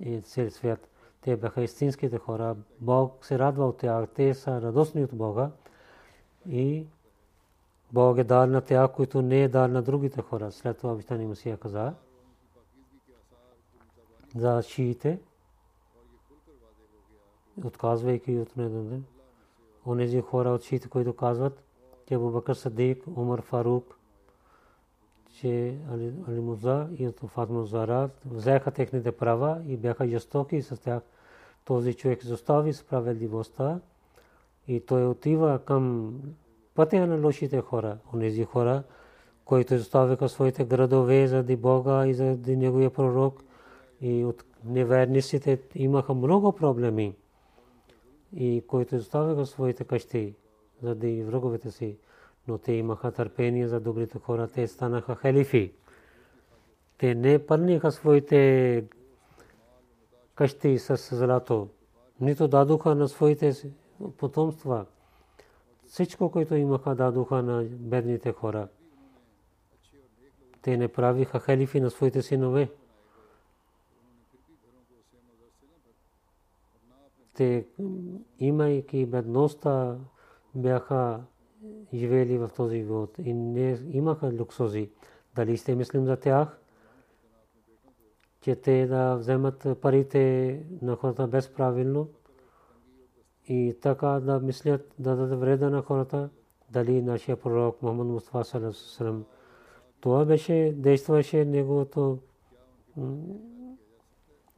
и 0.01 0.20
цел 0.20 0.51
свят. 0.51 0.89
Те 1.20 1.37
бяха 1.37 1.62
истинските 1.62 2.18
хора. 2.18 2.57
Бог 2.81 3.27
се 3.27 3.39
радва 3.39 3.66
от 3.66 3.77
тях. 3.79 4.09
Те 4.14 4.35
са 4.35 4.62
радостни 4.62 5.05
от 5.05 5.14
Бога. 5.14 5.51
И 6.49 6.87
Бог 7.93 8.18
е 8.18 8.25
дал 8.25 8.47
на 8.47 8.61
тях, 8.61 8.93
които 8.93 9.22
не 9.22 9.43
е 9.43 9.49
дал 9.49 9.68
на 9.68 9.83
другите 9.83 10.22
хора. 10.22 10.53
След 10.53 10.79
това 10.79 10.93
обичтани 10.93 11.27
Масия 11.27 11.57
каза 11.57 11.95
за 14.37 14.62
шиите 14.62 15.18
отказвайки 17.64 18.39
от 18.39 18.57
него. 18.57 19.03
Онези 19.87 20.20
хора 20.20 20.51
от 20.51 20.62
шиите, 20.62 20.89
които 20.89 21.16
казват, 21.16 21.62
че 22.09 22.14
Абу 22.14 22.31
Бакър 22.31 22.55
Садик, 22.55 23.05
Умар 23.16 23.43
Фарук, 23.43 23.99
че 25.41 25.74
Али 26.28 26.41
Муза 26.41 26.89
и 26.99 27.11
Фатма 27.26 27.64
Зара 27.64 28.11
взеха 28.30 28.70
техните 28.70 29.12
права 29.12 29.62
и 29.66 29.76
бяха 29.76 30.09
жестоки 30.09 30.62
с 30.62 30.76
тях. 30.76 31.03
Този 31.64 31.95
човек 31.95 32.24
застави 32.24 32.72
справедливостта 32.72 33.80
и 34.68 34.80
той 34.80 35.07
отива 35.07 35.61
към 35.64 36.14
пътя 36.74 37.07
на 37.07 37.26
лошите 37.26 37.61
хора. 37.61 37.99
Онези 38.14 38.45
хора, 38.45 38.82
които 39.45 39.78
заставиха 39.78 40.28
своите 40.28 40.64
градове 40.64 41.26
заради 41.26 41.57
Бога 41.57 42.07
и 42.07 42.14
заради 42.14 42.57
Неговия 42.57 42.91
пророк 42.91 43.43
и 44.01 44.24
от 44.24 44.45
неверниците 44.64 45.59
имаха 45.74 46.14
много 46.14 46.53
проблеми 46.53 47.14
и 48.37 48.62
които 48.66 48.97
оставяха 48.97 49.47
своите 49.47 49.85
къщи 49.85 50.35
заради 50.82 51.22
враговете 51.22 51.70
си, 51.70 51.97
но 52.49 52.59
те 52.59 52.72
имаха 52.72 53.12
търпение 53.12 53.68
за 53.68 53.80
добрите 53.80 54.18
хора, 54.18 54.49
те 54.49 54.68
станаха 54.68 55.14
халифи. 55.14 55.72
Те 56.99 57.14
не 57.14 57.47
пълниха 57.47 57.92
своите 57.92 58.84
къщи 60.34 60.78
с 60.78 61.16
злато, 61.16 61.68
нито 62.20 62.49
дадоха 62.49 62.95
на 62.95 63.09
своите 63.09 63.53
потомства. 64.18 64.86
Всичко, 65.86 66.30
което 66.30 66.55
имаха, 66.55 66.95
дадоха 66.95 67.42
на 67.42 67.64
бедните 67.64 68.32
хора. 68.32 68.68
Те 70.62 70.76
не 70.76 70.88
правиха 70.88 71.40
халифи 71.40 71.80
на 71.80 71.90
своите 71.90 72.22
синове. 72.22 72.68
те 77.34 77.66
имайки 78.38 79.07
бедността 79.07 79.97
бяха 80.55 81.20
живели 81.95 82.39
в 82.39 82.51
този 82.57 82.77
живот 82.77 83.19
и 83.19 83.35
не 83.35 83.79
имаха 83.91 84.33
луксози. 84.39 84.91
Дали 85.35 85.57
сте 85.57 85.75
мислим 85.75 86.05
за 86.05 86.17
тях, 86.17 86.61
че 88.41 88.57
те 88.57 88.87
да 88.87 89.17
вземат 89.17 89.67
парите 89.81 90.62
на 90.83 90.97
хората 90.97 91.27
безправилно 91.27 92.09
и 93.49 93.77
така 93.83 94.09
да 94.09 94.41
мислят 94.41 94.95
да 94.99 95.17
дадат 95.17 95.41
вреда 95.41 95.71
на 95.71 95.83
хората, 95.83 96.31
дали 96.71 97.03
нашия 97.03 97.37
пророк 97.37 97.83
Мухаммад 97.83 98.07
Мустафа 98.07 98.73
Салам 98.73 99.25
това 100.05 100.25
беше, 100.25 100.75
действаше 100.77 101.45
неговото 101.45 102.19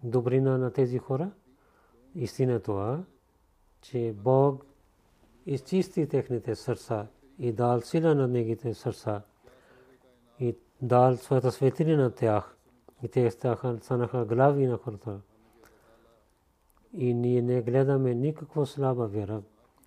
добрина 0.03 0.59
на 0.59 0.71
тези 0.71 0.99
хора. 0.99 1.31
Истина 2.15 2.53
е 2.53 2.61
това, 2.61 3.05
че 3.81 4.15
Бог 4.17 4.66
изчисти 5.47 6.09
техните 6.09 6.55
сърца 6.55 7.07
и 7.39 7.53
дал 7.53 7.81
сила 7.81 8.15
на 8.15 8.29
негите 8.29 8.75
сърца 8.75 9.23
и 10.41 10.57
дал 10.83 11.17
своята 11.17 11.53
светлина 11.53 12.03
на 12.03 12.11
тях 12.11 12.57
и 13.03 13.09
те 13.09 13.31
станаха 13.31 14.25
глави 14.25 14.67
на 14.67 14.77
хората. 14.77 15.21
И 16.93 17.15
ние 17.15 17.43
не 17.43 17.63
гледаме 17.63 18.15
никаква 18.15 18.67
слаба 18.67 19.07
вера, 19.07 19.43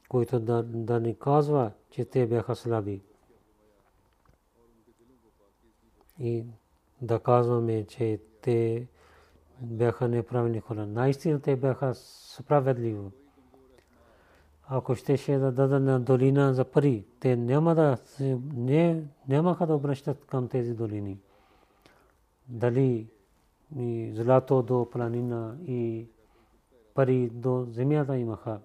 който 0.10 0.40
да, 0.40 0.64
да 0.64 1.00
ни 1.00 1.20
казва, 1.20 1.72
че 1.90 2.06
те 2.06 2.28
бяха 2.28 2.56
слаби. 2.56 3.02
И 6.20 6.46
да 7.02 7.20
казваме, 7.20 7.86
че 7.86 8.20
те 8.42 8.88
бяха 9.62 10.08
неправилни 10.08 10.60
хора. 10.60 10.86
Наистина 10.86 11.40
те 11.40 11.56
бяха 11.56 11.96
справедливи. 11.96 13.00
Ако 14.72 14.96
щеше 14.96 15.38
да 15.38 15.52
дадат 15.52 15.84
на 15.84 16.00
долина 16.00 16.54
за 16.54 16.66
пари, 16.66 17.06
те 17.20 17.36
няма 17.36 17.76
да 17.76 17.98
не, 18.56 19.04
нямаха 19.28 19.68
да 19.68 19.76
обръщат 19.76 20.26
към 20.26 20.48
тези 20.48 20.74
долини. 20.74 21.20
Дали 22.48 23.08
и 23.78 24.12
злато 24.14 24.62
до 24.62 24.88
планина 24.92 25.56
и 25.68 26.08
пари 26.94 27.30
до 27.30 27.68
земята 27.70 28.18
имаха. 28.18 28.60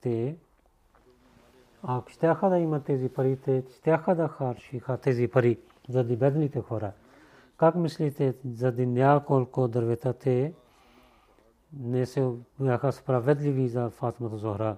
Те, 0.00 0.36
ако 1.82 2.10
щяха 2.10 2.48
да 2.48 2.58
имат 2.58 2.84
тези 2.84 3.08
пари, 3.08 3.36
те 3.44 3.64
щяха 3.78 4.14
да 4.14 4.28
харшиха 4.28 4.96
тези 4.96 5.28
пари 5.28 5.58
за 5.88 6.04
бедните 6.04 6.60
хора. 6.60 6.92
Как 7.56 7.74
мислите, 7.74 8.34
заради 8.44 8.86
няколко 8.86 9.68
дървета 9.68 10.12
те 10.12 10.52
не 11.72 12.06
се 12.06 12.32
бяха 12.60 12.92
справедливи 12.92 13.68
за 13.68 13.90
Фатмата 13.90 14.36
Зохра 14.36 14.76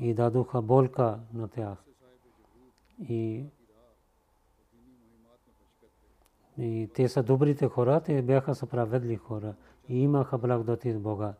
и 0.00 0.14
дадоха 0.14 0.62
болка 0.62 1.18
на 1.34 1.48
тях. 1.48 1.78
И, 3.08 3.44
и 6.58 6.90
те 6.94 7.08
са 7.08 7.22
добрите 7.22 7.68
хора, 7.68 8.00
те 8.00 8.22
бяха 8.22 8.54
справедливи 8.54 9.16
хора 9.16 9.54
и 9.88 10.02
имаха 10.02 10.38
благодати 10.38 10.90
от 10.90 11.02
Бога. 11.02 11.34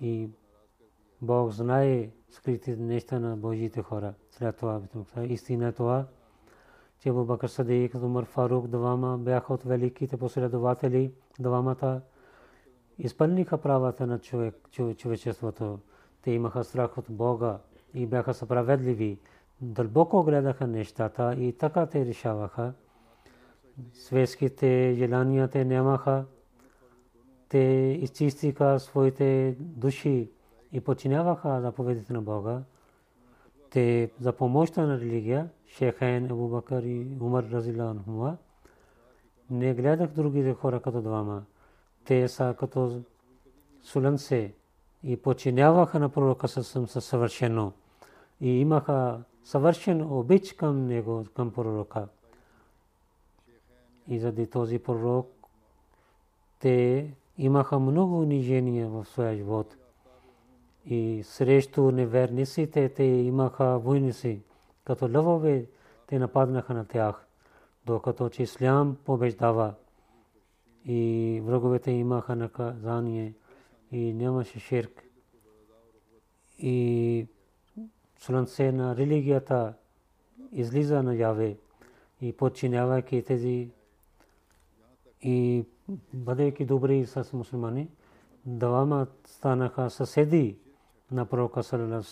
И 0.00 0.30
Бог 1.22 1.50
знае 1.50 2.10
скритите 2.30 2.76
неща 2.76 3.18
на 3.18 3.36
Божите 3.36 3.82
хора. 3.82 4.14
След 4.30 4.56
това 4.56 4.80
истина 5.22 5.68
е 5.68 5.72
това, 5.72 6.06
че 7.00 7.08
Абу 7.08 7.24
Бакр 7.24 7.48
Садик, 7.48 7.94
Умар 7.94 8.24
Фарук, 8.24 8.66
двама 8.66 9.18
бяха 9.18 9.54
от 9.54 9.62
великите 9.62 10.16
последователи, 10.16 11.12
двамата 11.40 12.00
изпълниха 12.98 13.58
правата 13.58 14.06
на 14.06 14.18
човек, 14.18 14.54
човечеството. 14.96 15.78
Те 16.22 16.30
имаха 16.30 16.64
страх 16.64 16.98
от 16.98 17.04
Бога 17.10 17.58
и 17.94 18.06
бяха 18.06 18.34
справедливи. 18.34 19.18
Дълбоко 19.60 20.22
гледаха 20.22 20.66
нещата 20.66 21.34
и 21.38 21.52
така 21.52 21.86
те 21.86 22.06
решаваха. 22.06 22.72
Светските 23.92 24.94
желания 24.94 25.48
те 25.48 25.64
нямаха. 25.64 26.24
Те 27.48 27.58
изчистиха 28.00 28.78
своите 28.80 29.56
души 29.60 30.30
и 30.72 30.80
починяваха 30.80 31.60
заповедите 31.60 32.12
на 32.12 32.22
Бога. 32.22 32.62
Те 33.70 34.10
за 34.20 34.32
помощта 34.32 34.86
на 34.86 35.00
религия, 35.00 35.48
Шехайн, 35.66 36.24
Абу 36.24 36.48
Бакър 36.48 36.82
и 36.82 37.06
Умар 37.20 37.44
Разилан 37.44 38.02
Хума, 38.04 38.36
не 39.50 39.74
гледах 39.74 40.10
другите 40.10 40.54
хора 40.54 40.80
като 40.80 41.02
двама. 41.02 41.42
Те 42.08 42.28
са 42.28 42.54
като 42.58 43.00
суланце 43.82 44.54
и 45.04 45.16
починяваха 45.16 45.98
на 45.98 46.08
пророка 46.08 46.48
съвсем 46.48 46.86
съвършено. 46.86 47.72
И 48.40 48.48
имаха 48.48 49.20
съвършен 49.44 50.12
обич 50.12 50.52
към 50.52 50.86
него, 50.86 51.24
към 51.36 51.52
пророка. 51.52 52.08
И 54.08 54.18
заради 54.18 54.46
този 54.46 54.78
пророк 54.78 55.30
те 56.60 57.10
имаха 57.38 57.78
много 57.78 58.20
унижения 58.20 58.88
в 58.88 59.04
своя 59.04 59.36
живот. 59.36 59.76
И 60.86 61.22
срещу 61.24 61.90
неверниците 61.90 62.88
те 62.88 63.04
имаха 63.04 63.78
войници. 63.78 64.42
Като 64.84 65.10
лъвове 65.14 65.66
те 66.06 66.18
нападнаха 66.18 66.74
на 66.74 66.84
тях. 66.84 67.26
Докато 67.86 68.28
че 68.28 68.42
ислям 68.42 68.96
побеждава 69.04 69.74
и 70.86 71.42
враговете 71.44 71.90
имаха 71.90 72.36
наказание 72.36 73.34
и 73.92 74.12
нямаше 74.12 74.58
ширк. 74.58 75.02
И 76.58 77.26
слънце 78.18 78.72
на 78.72 78.96
религията 78.96 79.74
излиза 80.52 81.02
на 81.02 81.14
яве 81.14 81.56
и 82.20 82.32
подчинявайки 82.32 83.22
тези 83.22 83.70
и 85.22 85.64
бъдейки 86.14 86.64
добри 86.64 87.06
с 87.06 87.32
мусулмани, 87.32 87.88
двама 88.46 89.06
станаха 89.26 89.90
съседи 89.90 90.56
на 91.12 91.26
пророка 91.26 91.62
Салалалам 91.62 92.02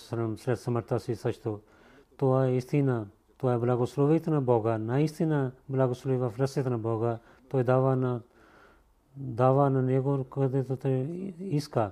дава 9.16 9.70
на 9.70 9.82
него 9.82 10.24
където 10.24 10.76
той 10.76 10.92
иска. 11.40 11.90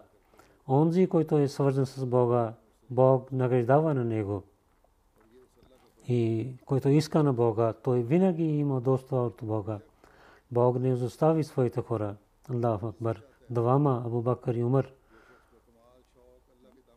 Онзи, 0.68 1.06
който 1.06 1.38
е 1.38 1.48
свързан 1.48 1.86
с 1.86 2.06
Бога, 2.06 2.52
Бог 2.90 3.32
награждава 3.32 3.94
на 3.94 4.04
него. 4.04 4.42
И 6.08 6.48
който 6.66 6.88
иска 6.88 7.22
на 7.22 7.32
Бога, 7.32 7.72
той 7.72 8.02
винаги 8.02 8.44
има 8.44 8.80
доста 8.80 9.16
от 9.16 9.40
Бога. 9.42 9.78
Бог 10.50 10.78
не 10.78 10.88
изостави 10.88 11.44
своите 11.44 11.80
хора. 11.80 12.16
Аллах 12.50 12.82
Акбар. 12.82 13.22
Двама, 13.50 14.02
Абу 14.06 14.22
Бакър 14.22 14.54
и 14.54 14.64
Умар. 14.64 14.92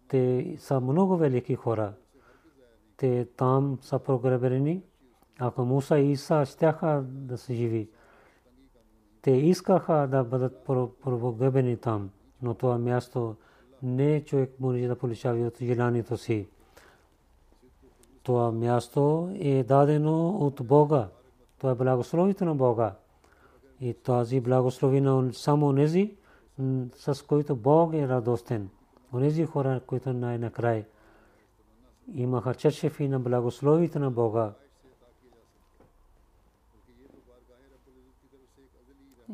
Те 0.07 0.55
са 0.59 0.79
много 0.79 1.17
велики 1.17 1.55
хора. 1.55 1.93
Те 2.97 3.25
там 3.37 3.79
са 3.81 3.99
прогребени. 3.99 4.81
Ако 5.39 5.65
Муса 5.65 5.99
и 5.99 6.11
Иса 6.11 6.45
щяха 6.45 7.03
да 7.07 7.37
се 7.37 7.53
живи, 7.53 7.89
те 9.27 9.31
искаха 9.31 10.07
да 10.11 10.23
бъдат 10.23 10.63
погребени 11.03 11.77
там, 11.77 12.09
но 12.41 12.53
това 12.53 12.77
място 12.77 13.35
не 13.83 14.23
човек 14.25 14.51
може 14.59 14.87
да 14.87 14.95
получава 14.95 15.47
от 15.47 15.57
желанието 15.61 16.17
си. 16.17 16.47
Това 18.23 18.51
място 18.51 19.29
е 19.39 19.63
дадено 19.63 20.29
от 20.29 20.61
Бога. 20.63 21.07
Това 21.57 21.71
е 21.71 21.75
благословието 21.75 22.45
на 22.45 22.55
Бога. 22.55 22.95
И 23.81 23.93
тази 23.93 24.39
благословина 24.39 25.29
само 25.33 25.71
нези, 25.71 26.15
с 26.95 27.25
които 27.27 27.55
Бог 27.55 27.93
е 27.93 28.07
радостен. 28.07 28.69
Онези 29.13 29.45
хора, 29.45 29.81
които 29.87 30.13
най-накрай 30.13 30.85
имаха 32.13 32.55
чершефи 32.55 33.07
на 33.07 33.19
благословието 33.19 33.99
на 33.99 34.11
Бога. 34.11 34.53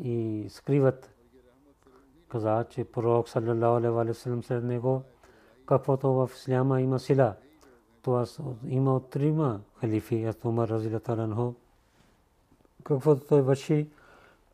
И 0.01 0.45
скриват. 0.49 1.09
Каза, 2.29 2.65
че 2.69 2.83
пророк 2.83 3.29
саллалаху 3.29 3.75
алейхи 3.75 4.09
ва 4.09 4.13
саллям 4.13 4.43
след 4.43 4.63
него, 4.63 5.03
каквото 5.65 6.13
в 6.13 6.31
исляма 6.33 6.81
има 6.81 6.99
сила. 6.99 7.35
Това 8.01 8.25
има 8.67 8.95
от 8.95 9.09
трима 9.09 9.61
халифи, 9.79 10.27
от 10.27 10.45
Умар 10.45 10.69
разилата 10.69 11.11
анху. 11.11 11.53
Каквото 12.83 13.27
той 13.27 13.41
върши, 13.41 13.89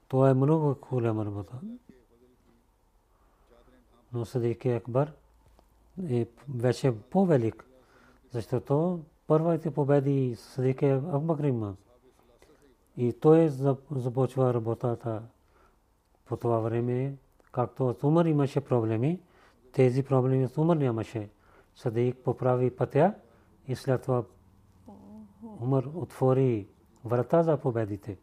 това 0.07 0.29
е 0.29 0.33
много 0.33 0.75
голяма 0.91 1.25
работа. 1.25 1.53
Но 4.13 4.25
Садик 4.25 4.65
Акбар 4.65 5.11
е 6.09 6.27
вече 6.55 6.93
по-велик, 7.09 7.65
защото 8.31 8.99
първите 9.27 9.71
победи 9.71 10.35
Садик 10.35 10.83
Акбар 10.83 11.43
има. 11.43 11.75
И 12.99 13.13
той 13.13 13.49
започва 13.91 14.53
работата 14.53 15.21
по 16.25 16.37
това 16.37 16.59
време, 16.59 17.15
както 17.51 17.87
от 17.87 18.03
Умар 18.03 18.25
имаше 18.25 18.61
проблеми, 18.61 19.21
тези 19.71 20.03
проблеми 20.03 20.45
от 20.45 20.57
Умар 20.57 20.77
нямаше. 20.77 21.29
Садик 21.75 22.17
поправи 22.17 22.75
пътя 22.75 23.13
и 23.67 23.75
след 23.75 24.01
това 24.01 24.23
Умар 25.61 25.83
отвори 25.83 26.67
врата 27.05 27.43
за 27.43 27.57
победите. 27.57 28.17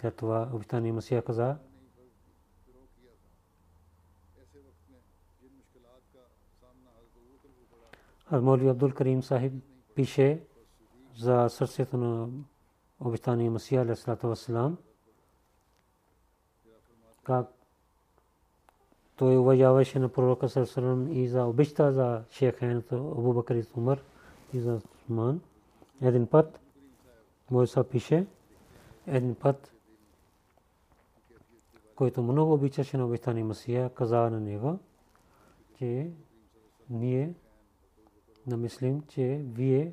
След 0.00 0.16
това 0.16 0.48
обитани 0.52 0.92
Масия 0.92 1.22
каза, 1.22 1.56
Моли 8.32 8.68
Абдул 8.68 8.90
Карим 8.90 9.22
Сахиб 9.22 9.52
пише 9.94 10.42
за 11.16 11.48
сърцето 11.48 11.96
на 11.96 12.28
обещания 13.00 13.50
Масия 13.50 13.82
алейхиссалату 13.82 14.28
вассалам 14.28 14.78
как 17.22 17.46
той 19.16 19.36
уважаваше 19.36 19.98
на 19.98 20.08
пророка 20.08 20.48
саллаллаху 20.48 21.12
и 21.12 21.28
за 21.28 21.44
обичта 21.44 21.92
за 21.92 22.24
шейхайната 22.30 22.96
Абу 22.96 23.32
Бакр 23.32 23.54
и 23.54 23.64
Умар 23.76 24.02
и 24.52 24.60
за 24.60 24.80
Усман. 25.02 25.40
Един 26.02 26.26
път 26.26 26.60
Мойса 27.50 27.84
пише, 27.84 28.26
един 29.06 29.34
път 29.34 29.74
който 31.94 32.22
много 32.22 32.52
обичаше 32.52 32.96
на 32.96 33.06
обещания 33.06 33.44
Масия, 33.44 33.90
каза 33.90 34.30
на 34.30 34.40
него, 34.40 34.78
че 35.78 36.10
ние 36.90 37.34
намислим, 38.46 39.02
че 39.08 39.40
вие 39.44 39.92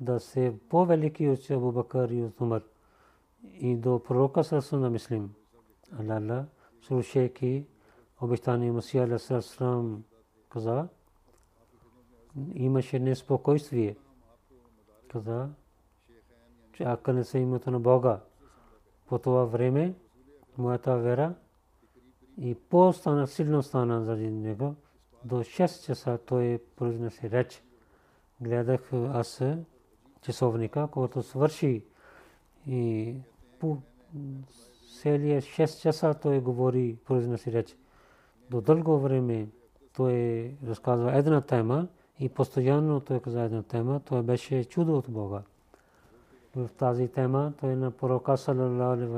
да 0.00 0.20
се 0.20 0.54
по-велики 0.68 1.28
от 1.28 1.50
Абу 1.50 1.72
Бакър 1.72 2.08
и 2.08 2.30
Умар 2.40 2.62
и 3.52 3.76
до 3.76 4.02
пророка 4.02 4.44
Сърсу 4.44 4.76
на 4.76 4.90
мислим. 4.90 5.34
Аллах, 5.98 6.44
слушайки 6.82 7.66
обещание 8.20 8.72
Масия 8.72 9.04
Алейхиссалам 9.04 10.04
каза, 10.48 10.88
имаше 12.54 12.98
неспокойствие. 12.98 13.96
Каза, 15.08 15.48
че 16.72 16.82
ако 16.82 17.12
не 17.12 17.24
се 17.24 17.38
името 17.38 17.70
на 17.70 17.80
Бога, 17.80 18.20
по 19.06 19.18
това 19.18 19.44
време 19.44 19.94
моята 20.58 20.98
вера 20.98 21.34
и 22.40 22.54
по-стана, 22.54 23.26
силно 23.26 23.62
стана 23.62 24.04
заради 24.04 24.30
него. 24.30 24.74
До 25.24 25.34
6 25.34 25.86
часа 25.86 26.18
той 26.26 26.62
произнесе 26.76 27.30
реч. 27.30 27.62
Гледах 28.40 28.92
аз 28.92 29.42
часовника, 30.26 30.88
който 30.90 31.22
свърши 31.22 31.82
и 32.66 33.14
целия 35.02 35.42
6 35.42 35.80
часа 35.82 36.14
той 36.14 36.40
говори, 36.40 36.96
произнеси 37.04 37.52
реч. 37.52 37.76
До 38.50 38.60
дълго 38.60 38.98
време 38.98 39.48
той 39.96 40.50
разказва 40.66 41.16
една 41.16 41.40
тема 41.40 41.88
и 42.20 42.28
постоянно 42.28 43.00
той 43.00 43.20
каза 43.20 43.42
една 43.42 43.62
тема. 43.62 44.00
Това 44.04 44.22
беше 44.22 44.64
чудо 44.64 44.98
от 44.98 45.10
Бога. 45.10 45.42
В 46.56 46.68
тази 46.78 47.08
тема 47.08 47.52
той 47.60 47.76
на 47.76 47.90
пророка 47.90 48.36
саллалаху 48.36 49.16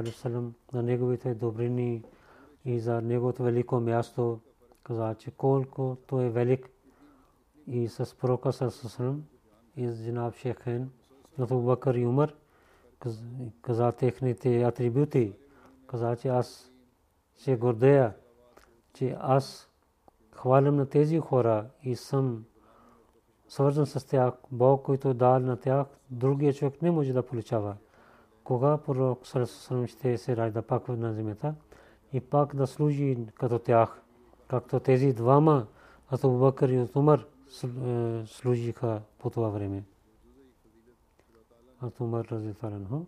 неговото 11.38 11.90
велико 11.90 12.12
място 12.12 12.36
каза, 13.62 13.88
е 13.88 13.92
техните 13.92 14.62
атрибути. 14.62 15.32
Каза, 15.86 16.16
че 16.16 16.28
аз 16.28 16.72
се 17.36 17.56
гордея, 17.56 18.14
че 18.94 19.16
аз 19.20 19.68
хвалям 20.32 20.76
на 20.76 20.86
тези 20.86 21.18
хора 21.18 21.66
и 21.82 21.96
съм 21.96 22.44
свързан 23.48 23.86
с 23.86 24.06
тях. 24.06 24.34
Бог, 24.50 24.82
който 24.82 25.14
дал 25.14 25.38
на 25.38 25.56
тях, 25.56 25.86
другия 26.10 26.54
човек 26.54 26.82
не 26.82 26.90
може 26.90 27.12
да 27.12 27.22
получава. 27.22 27.76
Кога 28.44 28.78
пророк 28.78 29.26
Сарасусалам 29.26 29.86
ще 29.86 30.18
се 30.18 30.36
ражда 30.36 30.62
пак 30.62 30.88
на 30.88 31.12
земята 31.12 31.54
и 32.12 32.20
пак 32.20 32.56
да 32.56 32.66
служи 32.66 33.18
като 33.34 33.58
тях, 33.58 34.02
както 34.48 34.80
тези 34.80 35.12
двама, 35.12 35.66
Абу 36.10 36.38
Бакър 36.38 36.68
и 36.68 36.88
Умар 36.94 37.26
служиха 38.26 39.02
по 39.18 39.30
това 39.30 39.48
време. 39.48 39.82
Абу 41.80 42.04
Умар 42.04 42.24
разитаран 42.24 43.06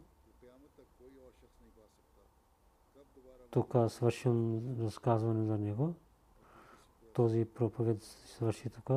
тук 3.50 3.76
свършим 3.88 4.60
разказване 4.80 5.44
за 5.44 5.58
него. 5.58 5.94
Този 7.14 7.44
проповед 7.44 8.02
свърши 8.02 8.70
тук. 8.70 8.88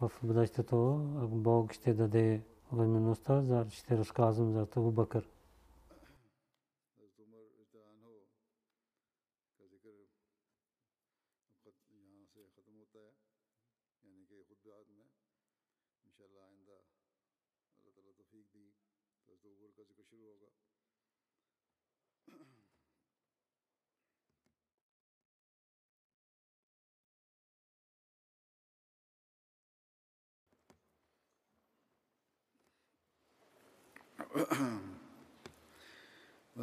В 0.00 0.12
бъдещето 0.22 0.76
Бог 1.32 1.72
ще 1.72 1.94
даде 1.94 2.42
възможността, 2.72 3.66
ще 3.70 3.98
разказвам 3.98 4.52
за 4.52 4.66
Абу 4.76 4.90
Бакър. 4.90 5.28